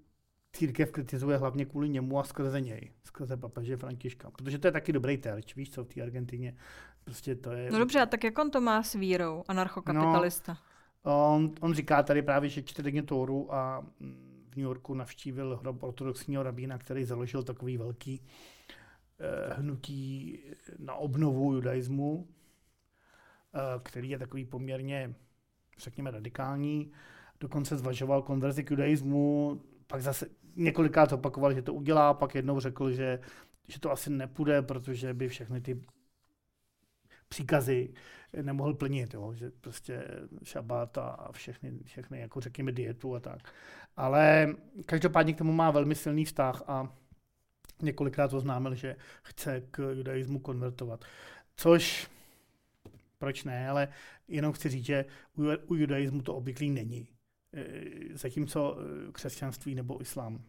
[0.53, 4.32] církev kritizuje hlavně kvůli němu a skrze něj, skrze papeže Františka.
[4.32, 6.56] Protože to je taky dobrý terč, víš co, v té Argentině.
[7.03, 7.71] Prostě to je...
[7.71, 10.58] No dobře, a tak jak on to má s vírou, anarchokapitalista?
[11.06, 11.34] No.
[11.36, 13.82] On, on říká tady právě, že čte Tóru a
[14.51, 18.21] v New Yorku navštívil hrob ortodoxního rabína, který založil takový velký
[19.56, 20.39] hnutí
[20.80, 22.27] na obnovu judaismu,
[23.53, 25.15] eh, který je takový poměrně,
[25.77, 26.91] řekněme, radikální.
[27.39, 32.91] Dokonce zvažoval konverzi k judaismu, pak zase několikrát opakoval, že to udělá, pak jednou řekl,
[32.91, 33.19] že,
[33.67, 35.82] že to asi nepůjde, protože by všechny ty
[37.30, 37.93] příkazy
[38.41, 39.34] nemohl plnit, jo?
[39.34, 40.08] že prostě
[40.43, 43.53] šabat a všechny, všechny jako řekněme dietu a tak.
[43.95, 46.95] Ale každopádně k tomu má velmi silný vztah a
[47.82, 51.06] několikrát oznámil, že chce k judaismu konvertovat.
[51.56, 52.08] Což,
[53.18, 53.88] proč ne, ale
[54.28, 55.06] jenom chci říct, že
[55.68, 57.08] u, judaismu to obvyklý není.
[57.54, 60.44] E, Zatímco e, křesťanství nebo islám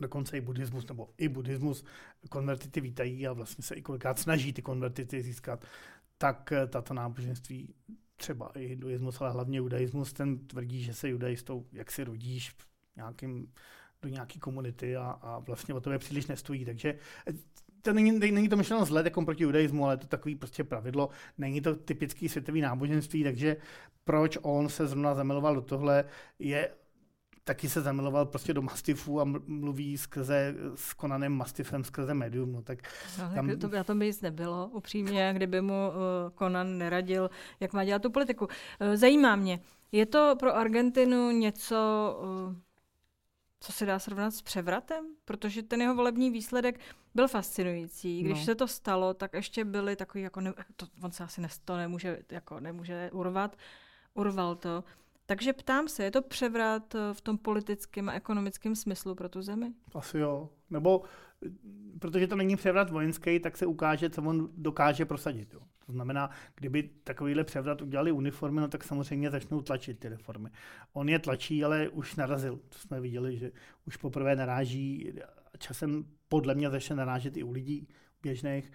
[0.00, 1.84] dokonce i buddhismus, nebo i buddhismus
[2.30, 5.64] konvertity vítají a vlastně se i kolikrát snaží ty konvertity získat,
[6.18, 7.74] tak eh, tato náboženství,
[8.16, 12.66] třeba i hinduismus, ale hlavně judaismus, ten tvrdí, že se judaistou jak si rodíš v
[12.96, 13.52] nějakým,
[14.02, 16.64] do nějaké komunity a, a vlastně o tebe příliš nestojí.
[16.64, 16.94] Takže
[17.26, 17.32] eh,
[17.82, 21.10] to není, není to myšleno zle jako proti judaismu, ale je to takový prostě pravidlo.
[21.38, 23.56] Není to typický světový náboženství, takže
[24.04, 26.04] proč on se zrovna zamiloval do tohle,
[26.38, 26.70] je
[27.44, 32.52] taky se zamiloval prostě do Mastifu a mluví skrze, s Konanem Mastifem skrze médium.
[32.52, 32.78] No, tak
[33.18, 33.58] no, tam...
[33.58, 35.94] to, na tom by nic nebylo, upřímně, kdyby mu uh,
[36.38, 37.30] Conan neradil,
[37.60, 38.44] jak má dělat tu politiku.
[38.44, 39.60] Uh, zajímá mě,
[39.92, 41.76] je to pro Argentinu něco,
[42.22, 42.54] uh,
[43.60, 45.04] co se dá srovnat s převratem?
[45.24, 46.80] Protože ten jeho volební výsledek
[47.14, 48.22] byl fascinující.
[48.22, 48.44] Když no.
[48.44, 51.76] se to stalo, tak ještě byly takový, jako ne, to, on se asi ne, to
[51.76, 53.56] nemůže, jako nemůže urvat,
[54.14, 54.84] urval to.
[55.26, 59.42] Takže ptám se, je to převrat eh, v tom politickém a ekonomickém smyslu pro tu
[59.42, 59.72] zemi?
[59.94, 60.48] Asi jo.
[60.70, 61.02] Nebo
[61.98, 65.54] protože to není převrat vojenský, tak se ukáže, co on dokáže prosadit.
[65.54, 65.60] Jo.
[65.90, 70.50] To znamená, kdyby takovýhle převrat udělali uniformy, no tak samozřejmě začnou tlačit ty reformy.
[70.92, 72.56] On je tlačí, ale už narazil.
[72.68, 73.52] To jsme viděli, že
[73.86, 75.12] už poprvé naráží
[75.58, 77.88] časem podle mě začne narážet i u lidí
[78.22, 78.72] běžných.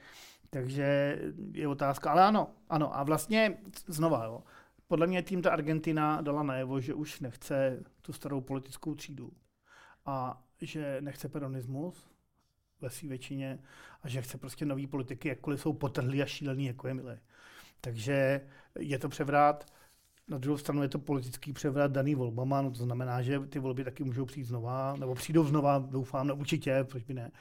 [0.49, 1.19] Takže
[1.51, 2.97] je otázka, ale ano, ano.
[2.97, 3.57] A vlastně
[3.87, 4.43] znova, jo,
[4.87, 9.31] podle mě tým ta Argentina dala najevo, že už nechce tu starou politickou třídu
[10.05, 12.14] a že nechce peronismus
[12.81, 13.59] ve své většině
[14.03, 17.19] a že chce prostě nový politiky, jakkoliv jsou potrhlí a šílený, jako je milé.
[17.81, 18.41] Takže
[18.79, 19.65] je to převrat.
[20.27, 23.83] Na druhou stranu je to politický převrat daný volbama, no to znamená, že ty volby
[23.83, 27.31] taky můžou přijít znova, nebo přijdou znova, doufám, no určitě, proč by ne.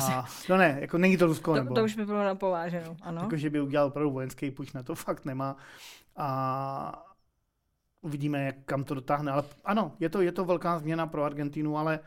[0.00, 1.54] A, no ne, jako není to Rusko.
[1.54, 3.20] To, nebo, to už by bylo napováženou, ano.
[3.22, 5.56] Jako, že by udělal opravdu vojenský puč, na to fakt nemá.
[6.16, 7.08] A
[8.00, 9.32] uvidíme, jak, kam to dotáhne.
[9.32, 12.00] Ale ano, je to, je to velká změna pro Argentinu, ale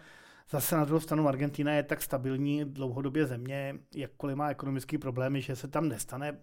[0.52, 5.56] zase na druhou stranu Argentina je tak stabilní dlouhodobě země, jakkoliv má ekonomické problémy, že
[5.56, 6.38] se tam nestane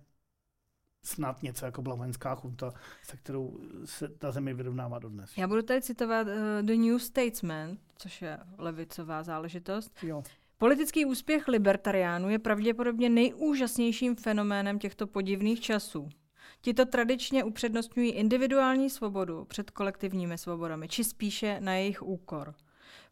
[1.04, 5.36] snad něco jako byla vojenská chunta, se kterou se ta země vyrovnává dodnes.
[5.36, 6.32] Já budu tady citovat uh,
[6.62, 9.92] The New Statesman, což je levicová záležitost.
[10.02, 10.22] Jo.
[10.58, 16.08] Politický úspěch libertariánů je pravděpodobně nejúžasnějším fenoménem těchto podivných časů.
[16.60, 22.54] Tito tradičně upřednostňují individuální svobodu před kolektivními svobodami, či spíše na jejich úkor.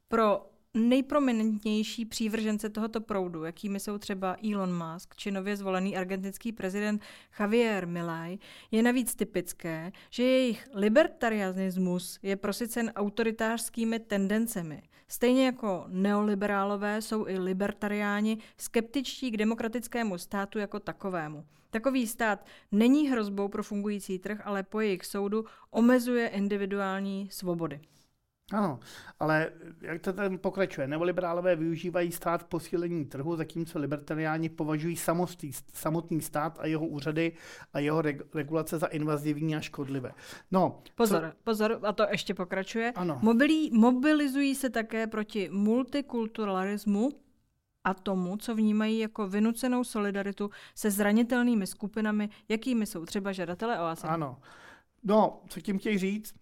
[0.08, 7.02] Pro nejprominentnější přívržence tohoto proudu, jakými jsou třeba Elon Musk či nově zvolený argentinský prezident
[7.40, 8.38] Javier Milei,
[8.70, 14.82] je navíc typické, že jejich libertarianismus je prosycen autoritářskými tendencemi.
[15.08, 21.44] Stejně jako neoliberálové jsou i libertariáni skeptičtí k demokratickému státu jako takovému.
[21.70, 27.80] Takový stát není hrozbou pro fungující trh, ale po jejich soudu omezuje individuální svobody.
[28.52, 28.80] Ano,
[29.20, 30.88] ale jak to tam pokračuje?
[30.88, 37.32] Neoliberálové využívají stát k posílení trhu, zatímco libertariáni považují samostý, samotný stát a jeho úřady
[37.72, 38.02] a jeho
[38.34, 40.12] regulace za invazivní a škodlivé.
[40.50, 41.36] No, pozor, co...
[41.44, 42.92] pozor, a to ještě pokračuje.
[42.92, 43.18] Ano.
[43.22, 47.10] Mobilí, mobilizují se také proti multikulturalismu,
[47.84, 53.96] a tomu, co vnímají jako vynucenou solidaritu se zranitelnými skupinami, jakými jsou třeba žadatelé o.
[54.02, 54.40] Ano.
[55.04, 56.34] No, co tím chtějí říct?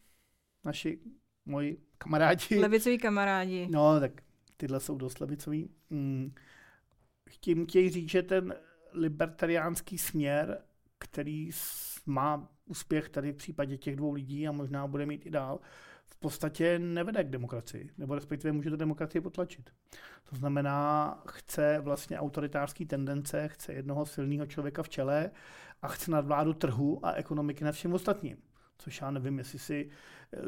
[0.64, 0.98] Naši,
[1.46, 2.59] moji kamarádi.
[2.61, 3.68] Levicoví kamarádi.
[3.70, 4.12] No, tak
[4.57, 5.70] tyhle jsou dost levicoví.
[5.90, 6.34] Hmm.
[7.40, 8.55] Tím chtějí říct, že ten
[8.92, 10.59] libertariánský směr,
[10.99, 11.51] který
[12.07, 15.61] má úspěch tady v případě těch dvou lidí a možná bude mít i dál,
[16.07, 19.70] v podstatě nevede k demokracii, nebo respektive může to demokracii potlačit.
[20.30, 25.30] To znamená, chce vlastně autoritářský tendence, chce jednoho silného člověka v čele
[25.82, 28.36] a chce nadvládu trhu a ekonomiky nad všem ostatním.
[28.85, 29.89] Což já nevím, jestli si
[30.32, 30.39] eh,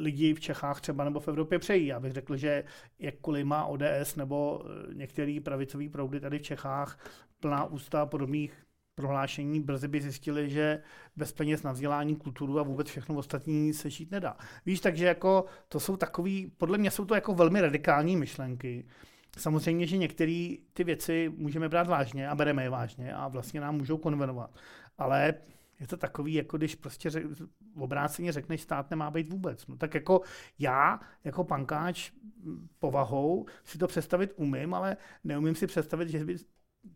[0.00, 1.86] lidi v Čechách třeba nebo v Evropě přejí.
[1.86, 2.64] Já bych řekl, že
[2.98, 6.98] jakkoliv má ODS nebo eh, některý pravicový proudy tady v Čechách
[7.40, 8.52] plná ústa podobných
[8.94, 10.82] prohlášení brzy by zjistili, že
[11.16, 14.36] bez peněz na vzdělání, kulturu a vůbec všechno ostatní se žít nedá.
[14.66, 18.84] Víš, takže jako to jsou takový, podle mě jsou to jako velmi radikální myšlenky.
[19.38, 23.76] Samozřejmě, že některé ty věci můžeme brát vážně a bereme je vážně a vlastně nám
[23.76, 24.50] můžou konvenovat.
[24.98, 25.34] Ale
[25.80, 27.24] je to takový, jako když prostě řek,
[27.76, 29.66] obráceně řekneš, stát nemá být vůbec.
[29.66, 30.20] No tak jako
[30.58, 32.10] já, jako pankáč
[32.78, 36.36] povahou, si to představit umím, ale neumím si představit, že by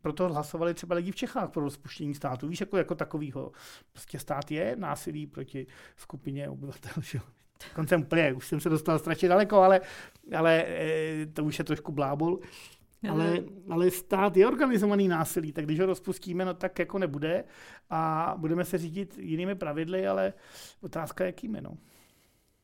[0.01, 2.49] proto hlasovali třeba lidi v Čechách pro rozpuštění státu.
[2.49, 3.53] Víš, jako, jako takovýho.
[3.93, 5.66] Prostě stát je násilí proti
[5.97, 7.03] skupině obyvatel.
[7.03, 7.20] Že?
[7.74, 9.80] Koncem úplně, už jsem se dostal strašně daleko, ale,
[10.37, 12.39] ale e, to už je trošku blábol.
[13.11, 17.44] Ale, ale stát je organizovaný násilí, tak když ho rozpustíme, no tak jako nebude
[17.90, 20.32] a budeme se řídit jinými pravidly, ale
[20.80, 21.78] otázka je jakými, no.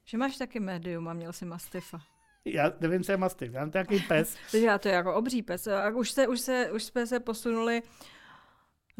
[0.05, 2.01] Že máš taky médium a měl jsi Mastifa.
[2.45, 4.36] Já nevím, co je mastiff, já mám nějaký pes.
[4.51, 5.66] Takže já to je jako obří pes.
[5.66, 7.82] A už, se, už, se, už jsme se posunuli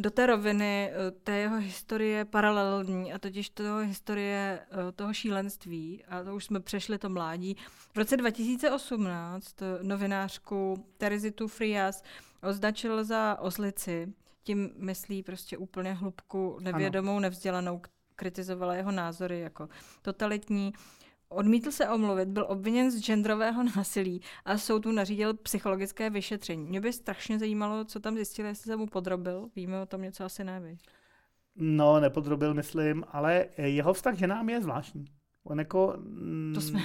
[0.01, 6.05] do té roviny eh, té jeho historie paralelní a totiž toho historie eh, toho šílenství
[6.09, 7.57] a to už jsme přešli to mládí.
[7.93, 12.03] V roce 2018 novinářku Terezitu Frias
[12.43, 17.21] označil za oslici, tím myslí prostě úplně hlubku nevědomou, ano.
[17.21, 17.81] nevzdělanou,
[18.17, 19.69] kritizovala jeho názory jako
[20.03, 20.73] totalitní
[21.31, 26.67] odmítl se omluvit, byl obviněn z genderového násilí a soud mu nařídil psychologické vyšetření.
[26.67, 29.49] Mě by strašně zajímalo, co tam zjistili, jestli se mu podrobil.
[29.57, 30.79] Víme o tom něco asi neví.
[31.57, 35.05] No, nepodrobil, myslím, ale jeho vztah k ženám je zvláštní.
[35.45, 35.95] On jako...
[35.99, 36.53] Mm...
[36.55, 36.81] To jsme,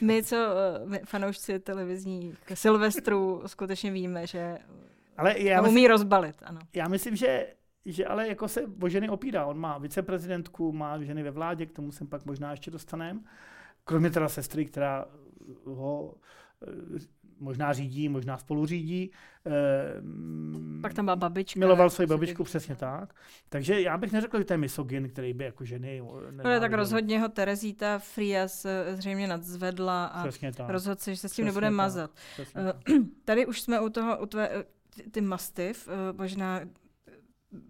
[0.00, 0.36] my, co
[0.84, 4.58] my, fanoušci televizní Silvestru, skutečně víme, že
[5.16, 6.60] ale já umí myslím, rozbalit, ano.
[6.74, 7.46] Já myslím, že
[7.86, 9.46] že ale jako se o ženy opírá.
[9.46, 13.20] On má viceprezidentku, má ženy ve vládě, k tomu jsem pak možná ještě dostaneme.
[13.88, 15.04] Kromě teda sestry, která
[15.64, 16.14] ho
[16.62, 16.98] eh,
[17.40, 19.10] možná řídí, možná spolu řídí.
[19.46, 19.50] Eh,
[20.80, 21.60] pak tam byla babička.
[21.60, 23.14] Miloval svoji babičku, přesně tak.
[23.48, 26.02] Takže já bych neřekl, že to je misogyn, který by jako ženy...
[26.30, 30.26] No, tak rozhodně ho Terezíta Frias eh, zřejmě nadzvedla a
[30.68, 31.74] rozhodl se, že se s tím přesně nebude tak.
[31.74, 32.10] mazat.
[33.24, 34.64] Tady už jsme u toho, u tvé,
[35.10, 36.60] ty mastiv, možná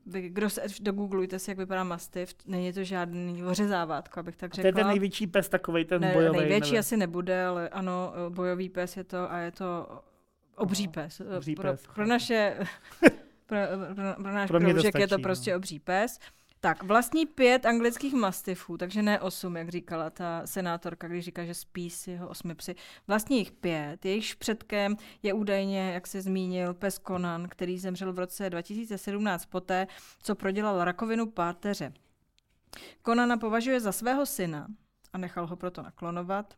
[0.07, 4.63] vy, kdo se dogooglujte si, jak vypadá mastiff, není to žádný ořezávátko, abych tak řekla.
[4.63, 6.39] To je ten největší pes takový, ten ne, bojový.
[6.39, 6.81] Největší nevím.
[6.81, 10.01] asi nebude, ale ano, bojový pes je to a je to
[10.57, 11.23] obří pes.
[11.37, 11.87] Obří pro, pes.
[11.95, 12.57] pro naše
[13.47, 13.59] pro,
[13.95, 15.57] pro, pro náš pro kroužek je to prostě no.
[15.57, 16.19] obří pes.
[16.61, 21.55] Tak, vlastní pět anglických mastifů, takže ne osm, jak říkala ta senátorka, když říká, že
[21.55, 22.75] spí s jeho osmi psy.
[23.07, 28.19] Vlastní jich pět, jejichž předkem je údajně, jak se zmínil, pes Conan, který zemřel v
[28.19, 29.87] roce 2017 poté,
[30.23, 31.93] co prodělal rakovinu páteře.
[33.03, 34.67] Konana považuje za svého syna
[35.13, 36.55] a nechal ho proto naklonovat.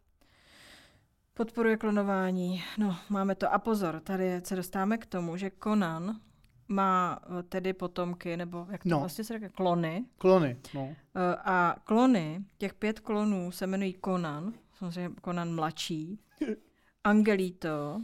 [1.34, 2.64] Podporuje klonování.
[2.78, 3.52] No, máme to.
[3.52, 6.20] A pozor, tady se dostáváme k tomu, že Conan
[6.68, 8.98] má eh, tedy potomky, nebo jak to no.
[9.00, 10.04] vlastně se říká, klony.
[10.18, 10.96] Klony, no.
[11.14, 16.20] Eh, a klony, těch pět klonů se jmenují Conan, samozřejmě Conan mladší,
[17.04, 18.02] Angelito,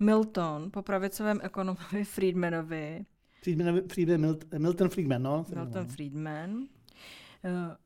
[0.00, 3.06] Milton, po pravicovém ekonomovi Friedmanovi.
[3.42, 5.46] Friedmanovi, Friedman, Milton, Milton Friedman, no.
[5.54, 6.50] Milton Friedman.
[6.50, 7.76] Uh,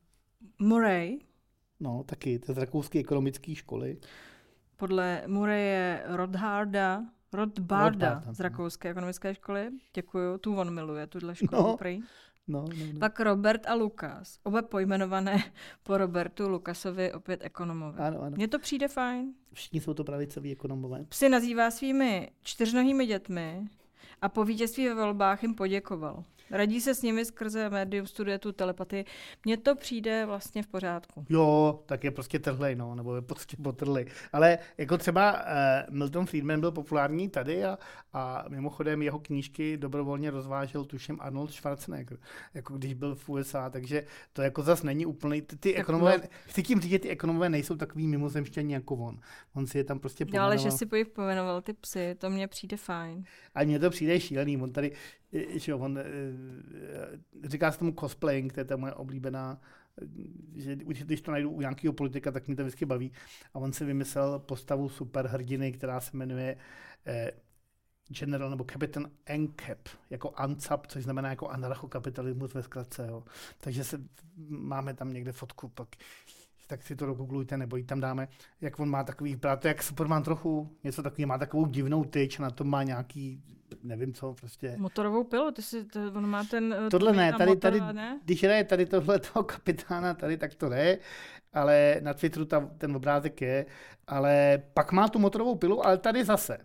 [0.59, 1.19] Murray.
[1.79, 3.97] No, taky, to je z rakouské ekonomické školy.
[4.75, 7.03] Podle Murray je Rodharda,
[7.35, 9.69] Rothbarda z Rakouské ekonomické školy.
[9.93, 11.77] Děkuju, tu on miluje, tuhle školu no.
[11.77, 12.01] prý.
[12.47, 12.99] No, no, no.
[12.99, 15.43] Pak Robert a Lukas, oba pojmenované
[15.83, 18.07] po Robertu Lukasovi, opět ekonomové.
[18.07, 18.35] Ano, ano.
[18.35, 19.33] Mně to přijde fajn.
[19.53, 21.05] Všichni jsou to pravicoví ekonomové.
[21.09, 23.67] Psy nazývá svými čtyřnohými dětmi
[24.21, 26.23] a po vítězství ve volbách jim poděkoval.
[26.51, 29.05] Radí se s nimi skrze médium, studuje tu telepatii.
[29.45, 31.25] Mně to přijde vlastně v pořádku.
[31.29, 34.05] Jo, tak je prostě trhlej, no, nebo je prostě potrhlej.
[34.33, 37.77] Ale jako třeba uh, Milton Friedman byl populární tady a,
[38.13, 42.17] a mimochodem jeho knížky dobrovolně rozvážel, tuším, Arnold Schwarzenegger,
[42.53, 45.41] jako když byl v USA, takže to jako zas není úplný.
[45.41, 46.23] Ty, ty ekonomové, no.
[46.45, 49.19] chci tím říct, že ty ekonomové nejsou takový mimozemštění jako on.
[49.53, 50.51] On si je tam prostě pomenoval.
[50.51, 53.23] Ale že si po pomenoval ty psy, to mně přijde fajn.
[53.55, 54.57] A mně to přijde šílený.
[54.57, 54.91] On tady
[55.55, 56.03] že on, eh,
[57.43, 59.61] říká se tomu cosplaying, to je ta moje oblíbená,
[60.55, 63.11] že když to najdu u nějakého politika, tak mě to vždycky baví.
[63.53, 66.57] A on si vymyslel postavu superhrdiny, která se jmenuje
[67.05, 67.31] eh,
[68.07, 73.07] General nebo Captain NCAP, jako ANCAP, což znamená jako anarchokapitalismus ve zkratce.
[73.07, 73.23] Jo.
[73.57, 74.01] Takže se,
[74.47, 75.87] máme tam někde fotku, pak
[76.67, 78.27] tak si to dogooglujte, nebo ji tam dáme,
[78.61, 82.49] jak on má takový, to jak Superman trochu, něco takový, má takovou divnou tyč, na
[82.49, 83.43] tom má nějaký,
[83.83, 84.75] nevím co, prostě.
[84.77, 86.75] Motorovou pilu, ty si, to, on má ten...
[86.87, 88.19] Eh, tohle ne, tady, motor, tady, ne?
[88.25, 90.97] když je tady tohle toho kapitána, tady tak to ne,
[91.53, 93.65] ale na Twitteru ta, ten obrázek je,
[94.07, 96.57] ale pak má tu motorovou pilu, ale tady zase.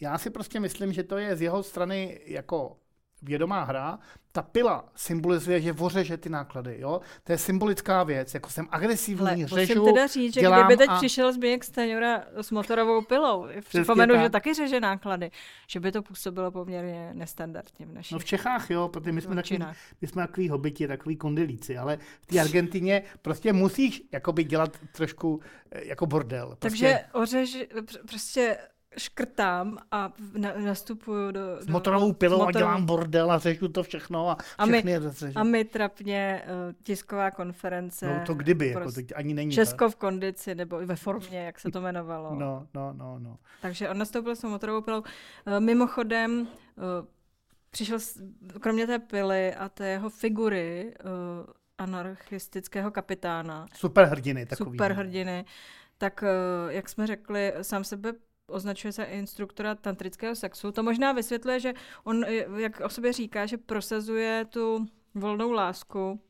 [0.00, 2.76] Já si prostě myslím, že to je z jeho strany jako
[3.24, 3.98] vědomá hra,
[4.32, 7.00] ta pila symbolizuje, že vořeže ty náklady, jo?
[7.24, 10.90] To je symbolická věc, jako jsem agresivní, Ale řežu, musím teda říct, že kdyby teď
[10.90, 10.96] a...
[10.96, 15.30] přišel Zbigněk Staňura s motorovou pilou, připomenu, že taky řeže náklady,
[15.66, 19.34] že by to působilo poměrně nestandardně v naší No v Čechách, jo, protože my jsme,
[19.34, 19.58] takový,
[20.00, 25.40] my jsme takový hobiti, takový kondelíci, ale v té Argentině prostě musíš jakoby dělat trošku
[25.70, 26.46] eh, jako bordel.
[26.46, 26.60] Prostě...
[26.60, 27.66] Takže ořež,
[28.08, 28.58] prostě
[28.98, 31.40] škrtám a na, nastupuju do...
[31.60, 32.56] S motorovou pilou motorovou...
[32.56, 36.74] a dělám bordel a řešu to všechno a všechny a my, A my trapně uh,
[36.82, 38.06] tisková konference.
[38.06, 39.52] No to kdyby, jako teď ani není.
[39.52, 42.34] Česko v kondici, nebo ve formě, jak se to jmenovalo.
[42.34, 43.38] No, no, no, no.
[43.62, 45.00] Takže on nastoupil s motorovou pilou.
[45.00, 45.04] Uh,
[45.60, 46.46] mimochodem, uh,
[47.70, 48.22] přišel, s,
[48.60, 51.10] kromě té pily a té jeho figury, uh,
[51.78, 53.66] anarchistického kapitána.
[53.74, 54.70] Superhrdiny takový.
[54.70, 55.44] Superhrdiny.
[55.98, 56.24] Tak,
[56.68, 58.12] jak jsme řekli, sám sebe
[58.46, 60.72] označuje se instruktora tantrického sexu.
[60.72, 61.74] To možná vysvětluje, že
[62.04, 62.24] on,
[62.56, 66.20] jak o sobě říká, že prosazuje tu volnou lásku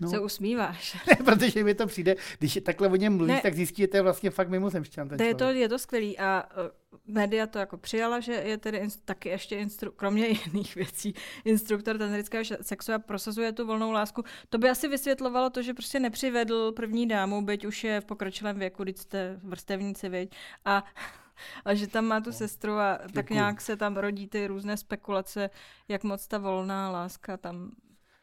[0.00, 0.08] No.
[0.08, 0.96] Se usmíváš.
[1.08, 3.40] Ne, protože mi to přijde, když je takhle o něm mluvíš, ne.
[3.42, 5.08] tak zjistíte vlastně fakt mimozemšťan.
[5.08, 8.82] To je, to, je to skvělý a uh, média to jako přijala, že je tedy
[8.82, 14.24] inst- taky ještě, instru- kromě jiných věcí, instruktor tantrického sexu a prosazuje tu volnou lásku.
[14.48, 18.58] To by asi vysvětlovalo to, že prostě nepřivedl první dámu, byť už je v pokročilém
[18.58, 20.34] věku, když jste vrstevníci, viď?
[20.64, 20.84] A
[21.64, 22.36] a že tam má tu no.
[22.36, 23.12] sestru a Děkuji.
[23.12, 25.50] tak nějak se tam rodí ty různé spekulace,
[25.88, 27.70] jak moc ta volná láska tam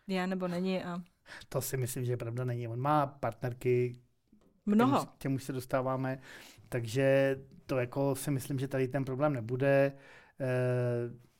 [0.07, 0.83] je nebo není.
[0.83, 1.01] A...
[1.49, 2.67] To si myslím, že pravda není.
[2.67, 3.95] On má partnerky,
[4.65, 5.05] Mnoho.
[5.05, 6.19] K těm už se dostáváme,
[6.69, 9.93] takže to jako si myslím, že tady ten problém nebude.
[10.39, 10.47] E,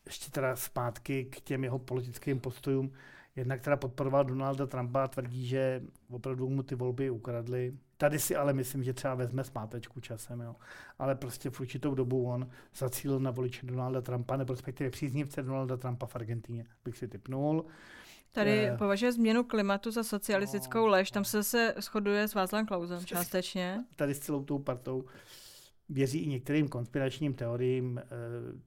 [0.06, 2.92] ještě teda zpátky k těm jeho politickým postojům.
[3.36, 7.78] Jednak teda podporoval Donalda Trumpa a tvrdí, že opravdu mu ty volby ukradli.
[7.98, 10.56] Tady si ale myslím, že třeba vezme zpátečku časem, jo.
[11.00, 15.78] Ale prostě v určitou dobu on zacílil na voliče Donalda Trumpa, nebo respektive příznivce Donalda
[15.78, 17.66] Trumpa v Argentíně, bych si typnul.
[18.36, 22.66] Tady uh, považuje změnu klimatu za socialistickou no, lež, tam se zase shoduje s Václavem
[22.66, 23.84] Klausem částečně.
[23.96, 25.06] Tady s celou tou partou
[25.90, 28.04] věří i některým konspiračním teoriím, e,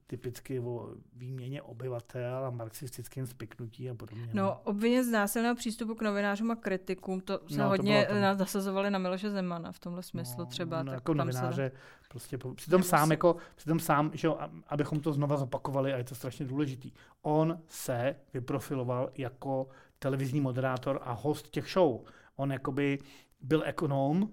[0.07, 4.29] typicky o výměně obyvatel a marxistickém spiknutí a podobně.
[4.33, 8.91] No, obvině z násilného přístupu k novinářům a kritikům, to se no, hodně to nasazovali
[8.91, 10.83] na Miloše Zemana v tomhle smyslu no, třeba.
[10.83, 11.81] No, jako novináře, se...
[12.09, 14.29] prostě po, přitom sám, jako, přitom sám, že
[14.67, 16.93] abychom to znova zopakovali, a je to strašně důležitý,
[17.23, 22.01] on se vyprofiloval jako televizní moderátor a host těch show.
[22.37, 22.99] On jakoby
[23.41, 24.33] byl ekonom,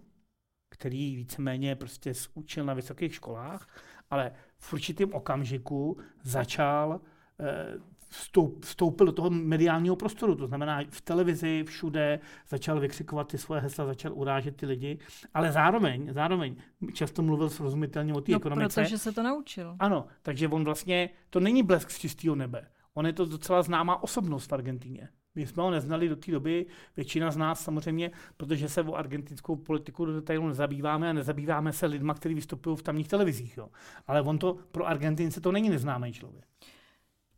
[0.75, 3.67] který víceméně prostě učil na vysokých školách,
[4.09, 7.01] ale v určitém okamžiku začal
[7.39, 7.77] eh,
[8.09, 12.19] vstoup, vstoupil do toho mediálního prostoru, to znamená v televizi, všude,
[12.49, 14.99] začal vykřikovat ty svoje hesla, začal urážet ty lidi,
[15.33, 16.55] ale zároveň, zároveň
[16.93, 18.81] často mluvil srozumitelně o té no, ekonomice.
[18.83, 19.75] protože se to naučil.
[19.79, 22.67] Ano, takže on vlastně, to není blesk z čistého nebe.
[22.93, 25.09] On je to docela známá osobnost v Argentíně.
[25.35, 26.65] My jsme ho neznali do té doby,
[26.95, 31.85] většina z nás samozřejmě, protože se o argentinskou politiku do detailu nezabýváme a nezabýváme se
[31.85, 33.57] lidma, kteří vystupují v tamních televizích.
[33.57, 33.69] Jo.
[34.07, 36.45] Ale on to pro Argentince to není neznámý člověk.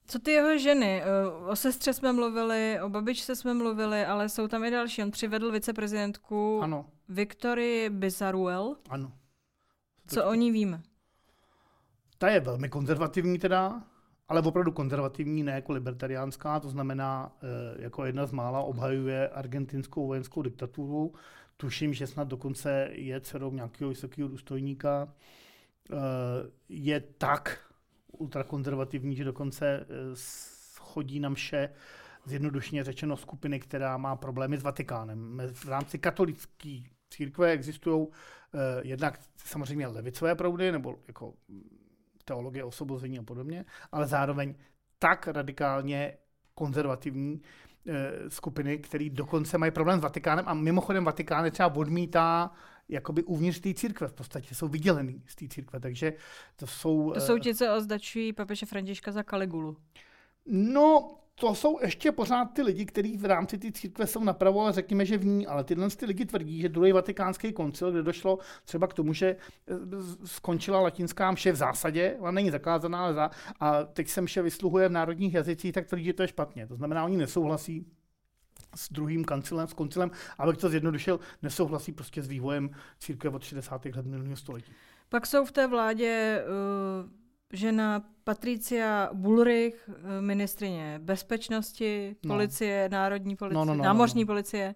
[0.09, 1.03] Co ty jeho ženy?
[1.47, 5.03] O sestře jsme mluvili, o babičce jsme mluvili, ale jsou tam i další.
[5.03, 6.85] On přivedl viceprezidentku ano.
[7.09, 8.75] Viktorii Bizaruel.
[8.89, 9.11] Ano.
[10.07, 10.81] Co o ní víme?
[12.17, 13.83] Ta je velmi konzervativní teda,
[14.29, 20.07] ale opravdu konzervativní, ne jako libertariánská, to znamená, eh, jako jedna z mála obhajuje argentinskou
[20.07, 21.13] vojenskou diktaturu.
[21.57, 25.13] Tuším, že snad dokonce je dcerou nějakého vysokého důstojníka.
[25.91, 25.95] Eh,
[26.69, 27.59] je tak
[28.11, 29.85] ultrakonzervativní, že dokonce eh,
[30.79, 31.69] chodí na mše
[32.25, 35.41] zjednodušeně řečeno skupiny, která má problémy s Vatikánem.
[35.53, 38.07] V rámci katolické církve existují
[38.81, 41.33] jednak samozřejmě levicové proudy, nebo jako
[42.27, 44.55] teologie osvobození a podobně, ale zároveň
[44.99, 46.17] tak radikálně
[46.55, 47.41] konzervativní
[47.87, 52.51] e, skupiny, které dokonce mají problém s Vatikánem a mimochodem Vatikán je třeba odmítá
[52.89, 56.13] jakoby uvnitř té církve v podstatě, jsou vydělený z té církve, takže
[56.55, 57.11] to jsou...
[57.11, 59.77] To jsou ti, co označují papeže Františka za Kaligulu.
[60.45, 64.73] No, to jsou ještě pořád ty lidi, kteří v rámci té církve jsou napravo, ale
[64.73, 65.47] řekněme, že v ní.
[65.47, 69.27] Ale tyhle ty lidi tvrdí, že druhý vatikánský koncil, kde došlo třeba k tomu, že
[69.27, 69.75] eh,
[70.25, 74.89] skončila latinská mše v zásadě, ona není zakázaná, ale za, a teď se mše vysluhuje
[74.89, 76.67] v národních jazycích, tak tvrdí, že to je špatně.
[76.67, 77.85] To znamená, oni nesouhlasí
[78.75, 82.69] s druhým kancilem, s koncilem, abych to zjednodušil, nesouhlasí prostě s vývojem
[82.99, 83.85] církve od 60.
[83.85, 84.71] let minulého století.
[85.09, 86.43] Pak jsou v té vládě
[87.03, 92.33] uh, žena Patricia Bullrich, eh, ministrině bezpečnosti, no.
[92.33, 94.27] policie, národní policie, no, no, no, námořní no, no.
[94.27, 94.75] policie.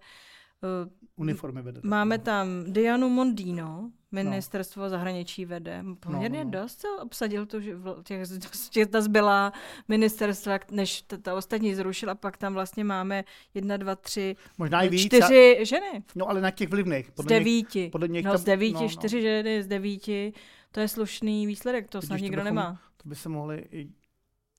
[0.83, 1.81] Uh, Uniformy vede.
[1.83, 4.89] Máme tam Dianu Mondino, ministerstvo no.
[4.89, 5.83] zahraničí vede.
[5.99, 6.63] Poměrně no, no, no.
[6.63, 7.57] dost co obsadil tu,
[8.03, 8.27] těch,
[8.69, 9.53] těch, ta zbylá
[9.87, 14.89] ministerstva, než ta, ta ostatní zrušila, pak tam vlastně máme jedna, dva, tři, Možná i
[14.89, 15.63] víc, čtyři a...
[15.63, 16.03] ženy.
[16.15, 17.11] No ale na těch vlivných.
[17.11, 17.79] Podle z devíti.
[17.79, 19.21] Něch, podle něch no, tam, z devíti, no, čtyři no.
[19.21, 20.33] ženy z devíti.
[20.71, 22.81] To je slušný výsledek, to snad nikdo bychom, nemá.
[22.97, 23.89] To by se mohli i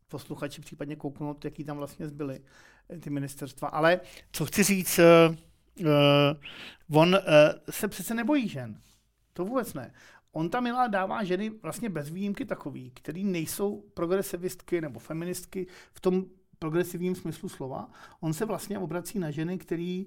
[0.08, 2.40] posluchači případně kouknout, jaký tam vlastně zbyly
[2.90, 3.68] eh, ty ministerstva.
[3.68, 4.00] Ale
[4.32, 5.36] co chci říct, uh,
[5.86, 7.20] uh, on uh,
[7.70, 8.80] se přece nebojí žen.
[9.32, 9.92] To vůbec ne.
[10.32, 16.00] On tam milá dává ženy vlastně bez výjimky takový, který nejsou progresivistky nebo feministky v
[16.00, 16.24] tom
[16.58, 17.90] progresivním smyslu slova.
[18.20, 20.06] On se vlastně obrací na ženy, který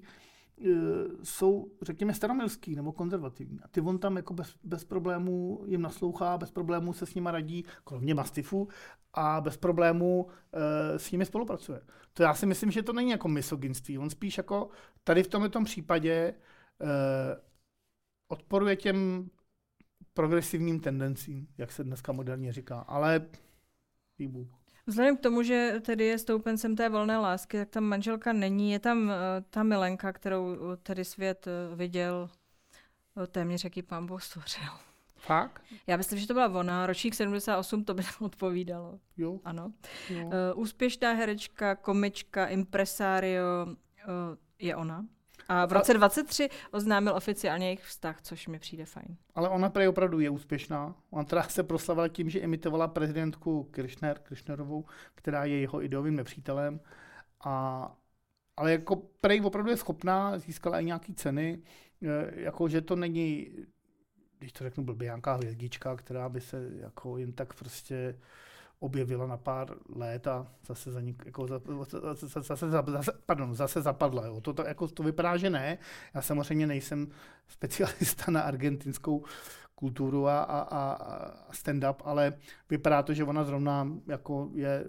[1.22, 3.60] jsou, řekněme, staromilský nebo konzervativní.
[3.60, 7.30] A ty on tam jako bez, bez problémů jim naslouchá, bez problémů se s nima
[7.30, 8.68] radí, kromě mastifu,
[9.14, 11.80] a bez problémů e, s nimi spolupracuje.
[12.12, 13.98] To já si myslím, že to není jako misoginství.
[13.98, 14.70] On spíš jako
[15.04, 16.34] tady v tomto případě e,
[18.28, 19.30] odporuje těm
[20.14, 22.80] progresivním tendencím, jak se dneska moderně říká.
[22.80, 23.28] Ale
[24.18, 24.55] výbuch.
[24.86, 28.72] Vzhledem k tomu, že tedy je stoupencem té volné lásky, tak tam manželka není.
[28.72, 29.12] Je tam uh,
[29.50, 32.30] ta milenka, kterou uh, tedy svět uh, viděl
[33.14, 34.68] uh, téměř, jaký pán Bůh stvořil.
[35.16, 35.62] Fakt?
[35.86, 36.86] Já myslím, že to byla ona.
[36.86, 39.00] Ročník 78 to by tam odpovídalo.
[39.16, 39.40] Jo.
[39.44, 39.72] Ano.
[40.10, 40.26] jo.
[40.26, 43.74] Uh, úspěšná herečka, komička, impresario uh,
[44.58, 45.06] je ona.
[45.48, 49.16] A v roce 23 oznámil oficiálně jejich vztah, což mi přijde fajn.
[49.34, 50.94] Ale ona prej opravdu je úspěšná.
[51.10, 54.84] Ona teda se proslavila tím, že imitovala prezidentku Kirchner, Kirchnerovou,
[55.14, 56.80] která je jeho ideovým nepřítelem.
[57.44, 57.96] A,
[58.56, 61.62] ale jako prej opravdu je schopná, získala i nějaký ceny,
[62.02, 63.50] e, jako že to není,
[64.38, 68.18] když to řeknu blbě, nějaká hvězdička, která by se jako jen tak prostě
[68.78, 73.82] objevila na pár let a zase, za nik, jako za, zase, zase, zase, pardon, zase
[73.82, 74.26] zapadla.
[74.26, 74.40] Jo.
[74.40, 75.78] To, to, jako, to vypadá, že ne.
[76.14, 77.08] Já samozřejmě nejsem
[77.48, 79.24] specialista na argentinskou
[79.74, 82.32] kulturu a, a, a stand-up, ale
[82.70, 84.84] vypadá to, že ona zrovna jako je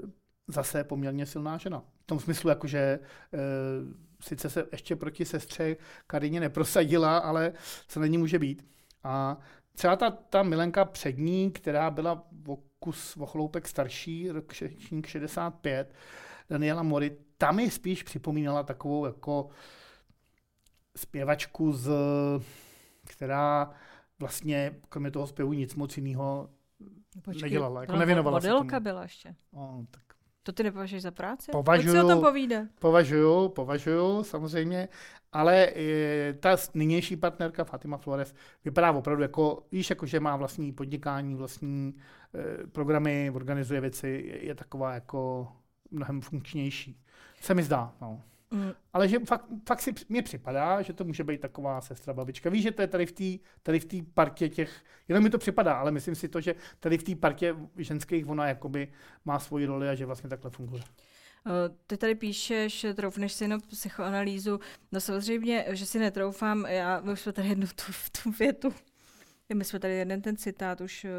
[0.47, 1.83] zase poměrně silná žena.
[2.03, 2.99] V tom smyslu, jako, že e,
[4.21, 5.75] sice se ještě proti sestře
[6.07, 7.53] Karině neprosadila, ale
[7.87, 8.67] co na ní může být.
[9.03, 9.37] A
[9.75, 14.53] třeba ta, ta Milenka přední, která byla o kus o chloupek starší, rok
[15.05, 15.93] 65,
[16.49, 19.49] Daniela Mori, tam mi spíš připomínala takovou jako
[20.97, 21.91] zpěvačku, z,
[23.05, 23.71] která
[24.19, 26.49] vlastně kromě toho zpěvu nic moc jiného
[27.41, 27.81] nedělala.
[27.81, 28.69] Jako nevěnovala se tomu.
[28.79, 29.35] byla ještě.
[29.53, 30.06] O, tak
[30.47, 31.51] to ty nepovažuješ za práci?
[31.51, 32.67] Považuju, Pojď si o tom povíde.
[32.79, 34.89] Považuju, považuju, samozřejmě,
[35.33, 38.35] ale e, ta nynější partnerka Fatima Flores
[38.65, 41.95] vypadá opravdu jako, víš, jako že má vlastní podnikání, vlastní
[42.63, 45.47] e, programy, organizuje věci, je, je taková jako
[45.91, 47.01] mnohem funkčnější.
[47.41, 48.21] Se mi zdá, no.
[48.51, 48.71] Mm.
[48.93, 52.49] Ale že fakt, fakt si mě připadá, že to může být taková sestra babička.
[52.49, 55.37] Víš, že to je tady v té tady v té partě těch, jenom mi to
[55.37, 58.91] připadá, ale myslím si to, že tady v té partě ženských ona jakoby
[59.25, 60.83] má svoji roli a že vlastně takhle funguje.
[61.87, 64.59] Ty tady píšeš, troufneš si jenom psychoanalýzu.
[64.91, 67.91] No samozřejmě, že si netroufám, já už jsme tady jednu tu,
[68.21, 68.73] tu větu
[69.53, 71.09] my jsme tady jeden ten citát už uh,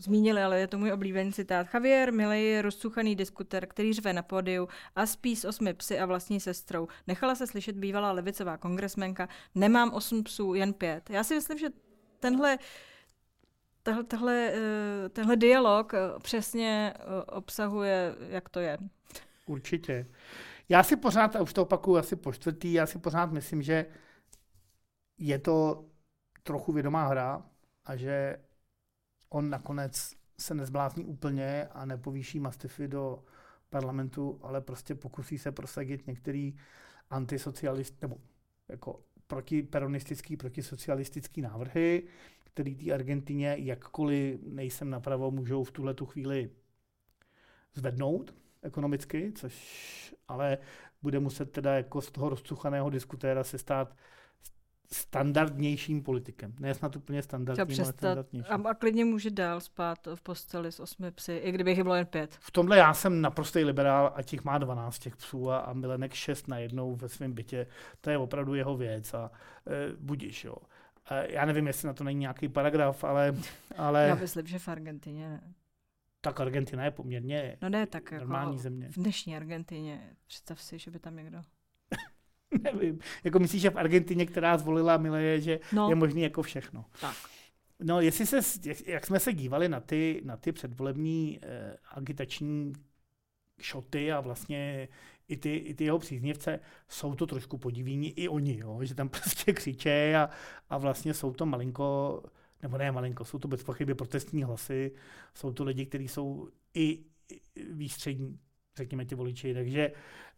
[0.00, 1.66] zmínili, ale je to můj oblíbený citát.
[1.74, 6.06] Javier Milej je rozcuchaný diskuter, který řve na pódiu a spí s osmi psy a
[6.06, 6.88] vlastní sestrou.
[7.06, 9.28] Nechala se slyšet bývalá levicová kongresmenka.
[9.54, 11.10] Nemám osm psů, jen pět.
[11.10, 11.68] Já si myslím, že
[12.20, 12.58] tenhle
[13.82, 16.94] tahle, tahle, uh, tenhle dialog přesně
[17.26, 18.78] obsahuje, jak to je.
[19.46, 20.06] Určitě.
[20.68, 23.86] Já si pořád, a už to opakuju asi po čtvrtý, já si pořád myslím, že
[25.18, 25.84] je to
[26.42, 27.42] trochu vědomá hra,
[27.86, 28.36] a že
[29.28, 33.24] on nakonec se nezblázní úplně a nepovýší mastify do
[33.70, 36.56] parlamentu, ale prostě pokusí se prosadit některý
[37.10, 38.16] antisocialist, nebo
[38.68, 42.02] jako protiperonistický, protisocialistický návrhy,
[42.44, 46.50] který té Argentině, jakkoliv nejsem napravo, můžou v tuhle tu chvíli
[47.74, 50.58] zvednout ekonomicky, což ale
[51.02, 53.96] bude muset teda jako z toho rozcuchaného diskutéra se stát
[54.92, 56.54] standardnějším politikem.
[56.60, 58.66] Ne snad úplně standardním, ale standardnějším.
[58.66, 62.06] A, a klidně může dál spát v posteli s osmi psy, i kdybych bylo jen
[62.06, 62.36] pět.
[62.40, 66.14] V tomhle já jsem naprostý liberál a těch má 12 těch psů a, a Milenek
[66.14, 67.66] šest na jednou ve svém bytě.
[68.00, 69.30] To je opravdu jeho věc a
[69.66, 70.56] e, budíš, jo.
[71.10, 73.34] E, já nevím, jestli na to není nějaký paragraf, ale...
[73.76, 74.08] ale...
[74.08, 75.40] Já myslím, že v Argentině ne.
[76.20, 78.88] Tak Argentina je poměrně no ne, tak normální jako země.
[78.88, 81.42] V dnešní Argentině, představ si, že by tam někdo
[82.62, 82.98] Nevím.
[83.24, 85.88] Jako myslíš, že v Argentině, která zvolila Mileje, že no.
[85.88, 86.84] je možný jako všechno.
[87.00, 87.16] Tak.
[87.80, 88.40] No, jestli se,
[88.86, 92.72] jak, jsme se dívali na ty, na ty předvolební eh, agitační
[93.60, 94.88] šoty a vlastně
[95.28, 98.78] i ty, i ty jeho příznivce, jsou to trošku podivíni i oni, jo?
[98.82, 100.30] že tam prostě křičí a,
[100.70, 102.22] a vlastně jsou to malinko,
[102.62, 104.92] nebo ne malinko, jsou to bez pochyby protestní hlasy,
[105.34, 107.40] jsou to lidi, kteří jsou i, i
[107.72, 108.38] výstřední,
[108.76, 109.90] řekněme ti voliči, takže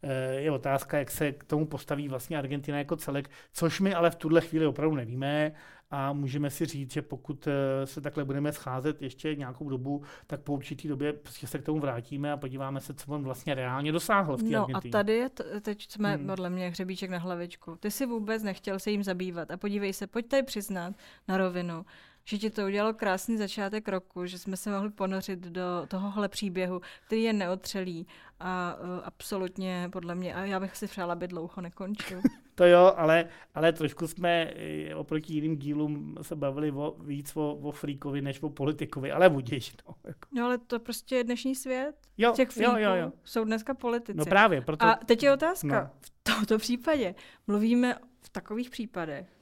[0.03, 4.11] Eh, je otázka, jak se k tomu postaví vlastně Argentina jako celek, což my ale
[4.11, 5.51] v tuhle chvíli opravdu nevíme
[5.91, 10.41] a můžeme si říct, že pokud eh, se takhle budeme scházet ještě nějakou dobu, tak
[10.41, 13.91] po určitý době prostě se k tomu vrátíme a podíváme se, co on vlastně reálně
[13.91, 14.91] dosáhl v té No Argentině.
[14.91, 16.27] a tady je, t- teď jsme hmm.
[16.27, 17.75] podle mě hřebíček na hlavičku.
[17.75, 20.95] Ty si vůbec nechtěl se jim zabývat a podívej se, pojď tady přiznat
[21.27, 21.85] na rovinu,
[22.29, 26.81] že ti to udělalo krásný začátek roku, že jsme se mohli ponořit do tohohle příběhu,
[27.05, 28.07] který je neotřelý
[28.39, 32.21] a uh, absolutně podle mě, a já bych si přála, aby dlouho nekončil.
[32.55, 33.25] to jo, ale,
[33.55, 38.41] ale trošku jsme eh, oproti jiným dílům se bavili o, víc o, o fríkovi, než
[38.41, 39.75] o politikovi, ale budíš.
[39.87, 40.27] No, jako.
[40.31, 41.95] no ale to prostě je dnešní svět.
[42.17, 43.11] Jo, Těch jo, jo, jo.
[43.23, 44.17] jsou dneska politici.
[44.17, 44.85] No právě, proto...
[44.85, 45.67] A teď je otázka.
[45.67, 45.89] No.
[46.01, 47.15] V tomto případě
[47.47, 49.38] mluvíme v takových případech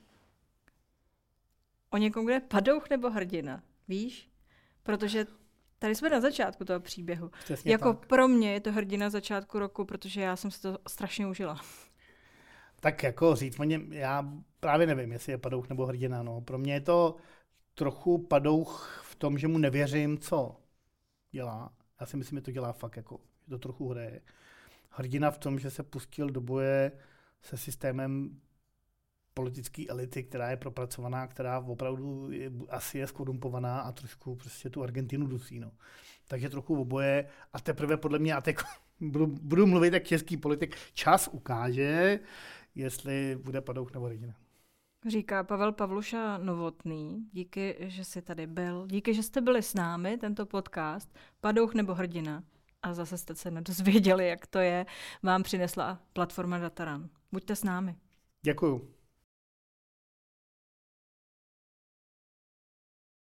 [1.97, 4.29] o někom, kde je padouch nebo hrdina, víš?
[4.83, 5.25] Protože
[5.79, 7.31] Tady jsme na začátku toho příběhu.
[7.43, 8.07] Přesně jako tak.
[8.07, 11.61] pro mě je to hrdina začátku roku, protože já jsem si to strašně užila.
[12.79, 16.23] Tak jako říct něm, já právě nevím, jestli je padouch nebo hrdina.
[16.23, 16.41] No.
[16.41, 17.15] Pro mě je to
[17.75, 20.55] trochu padouch v tom, že mu nevěřím, co
[21.31, 21.73] dělá.
[21.99, 24.21] Já si myslím, že to dělá fakt jako, že to trochu hraje.
[24.89, 26.91] Hrdina v tom, že se pustil do boje
[27.41, 28.41] se systémem
[29.37, 34.83] politické elity, která je propracovaná, která opravdu je, asi je skorumpovaná a trošku prostě tu
[34.83, 35.59] Argentinu dusí.
[35.59, 35.71] No.
[36.27, 38.57] Takže trochu oboje a teprve podle mě, a teď
[38.99, 42.19] budu, budu mluvit jak český politik, čas ukáže,
[42.75, 44.33] jestli bude padouch nebo hrdina.
[45.07, 47.29] Říká Pavel Pavluša Novotný.
[47.31, 48.87] Díky, že jsi tady byl.
[48.87, 51.15] Díky, že jste byli s námi, tento podcast.
[51.41, 52.43] Padouch nebo hrdina.
[52.83, 54.85] A zase jste se nedozvěděli, jak to je.
[55.23, 57.09] Vám přinesla platforma Dataran.
[57.31, 57.95] Buďte s námi.
[58.41, 58.96] Děkuju.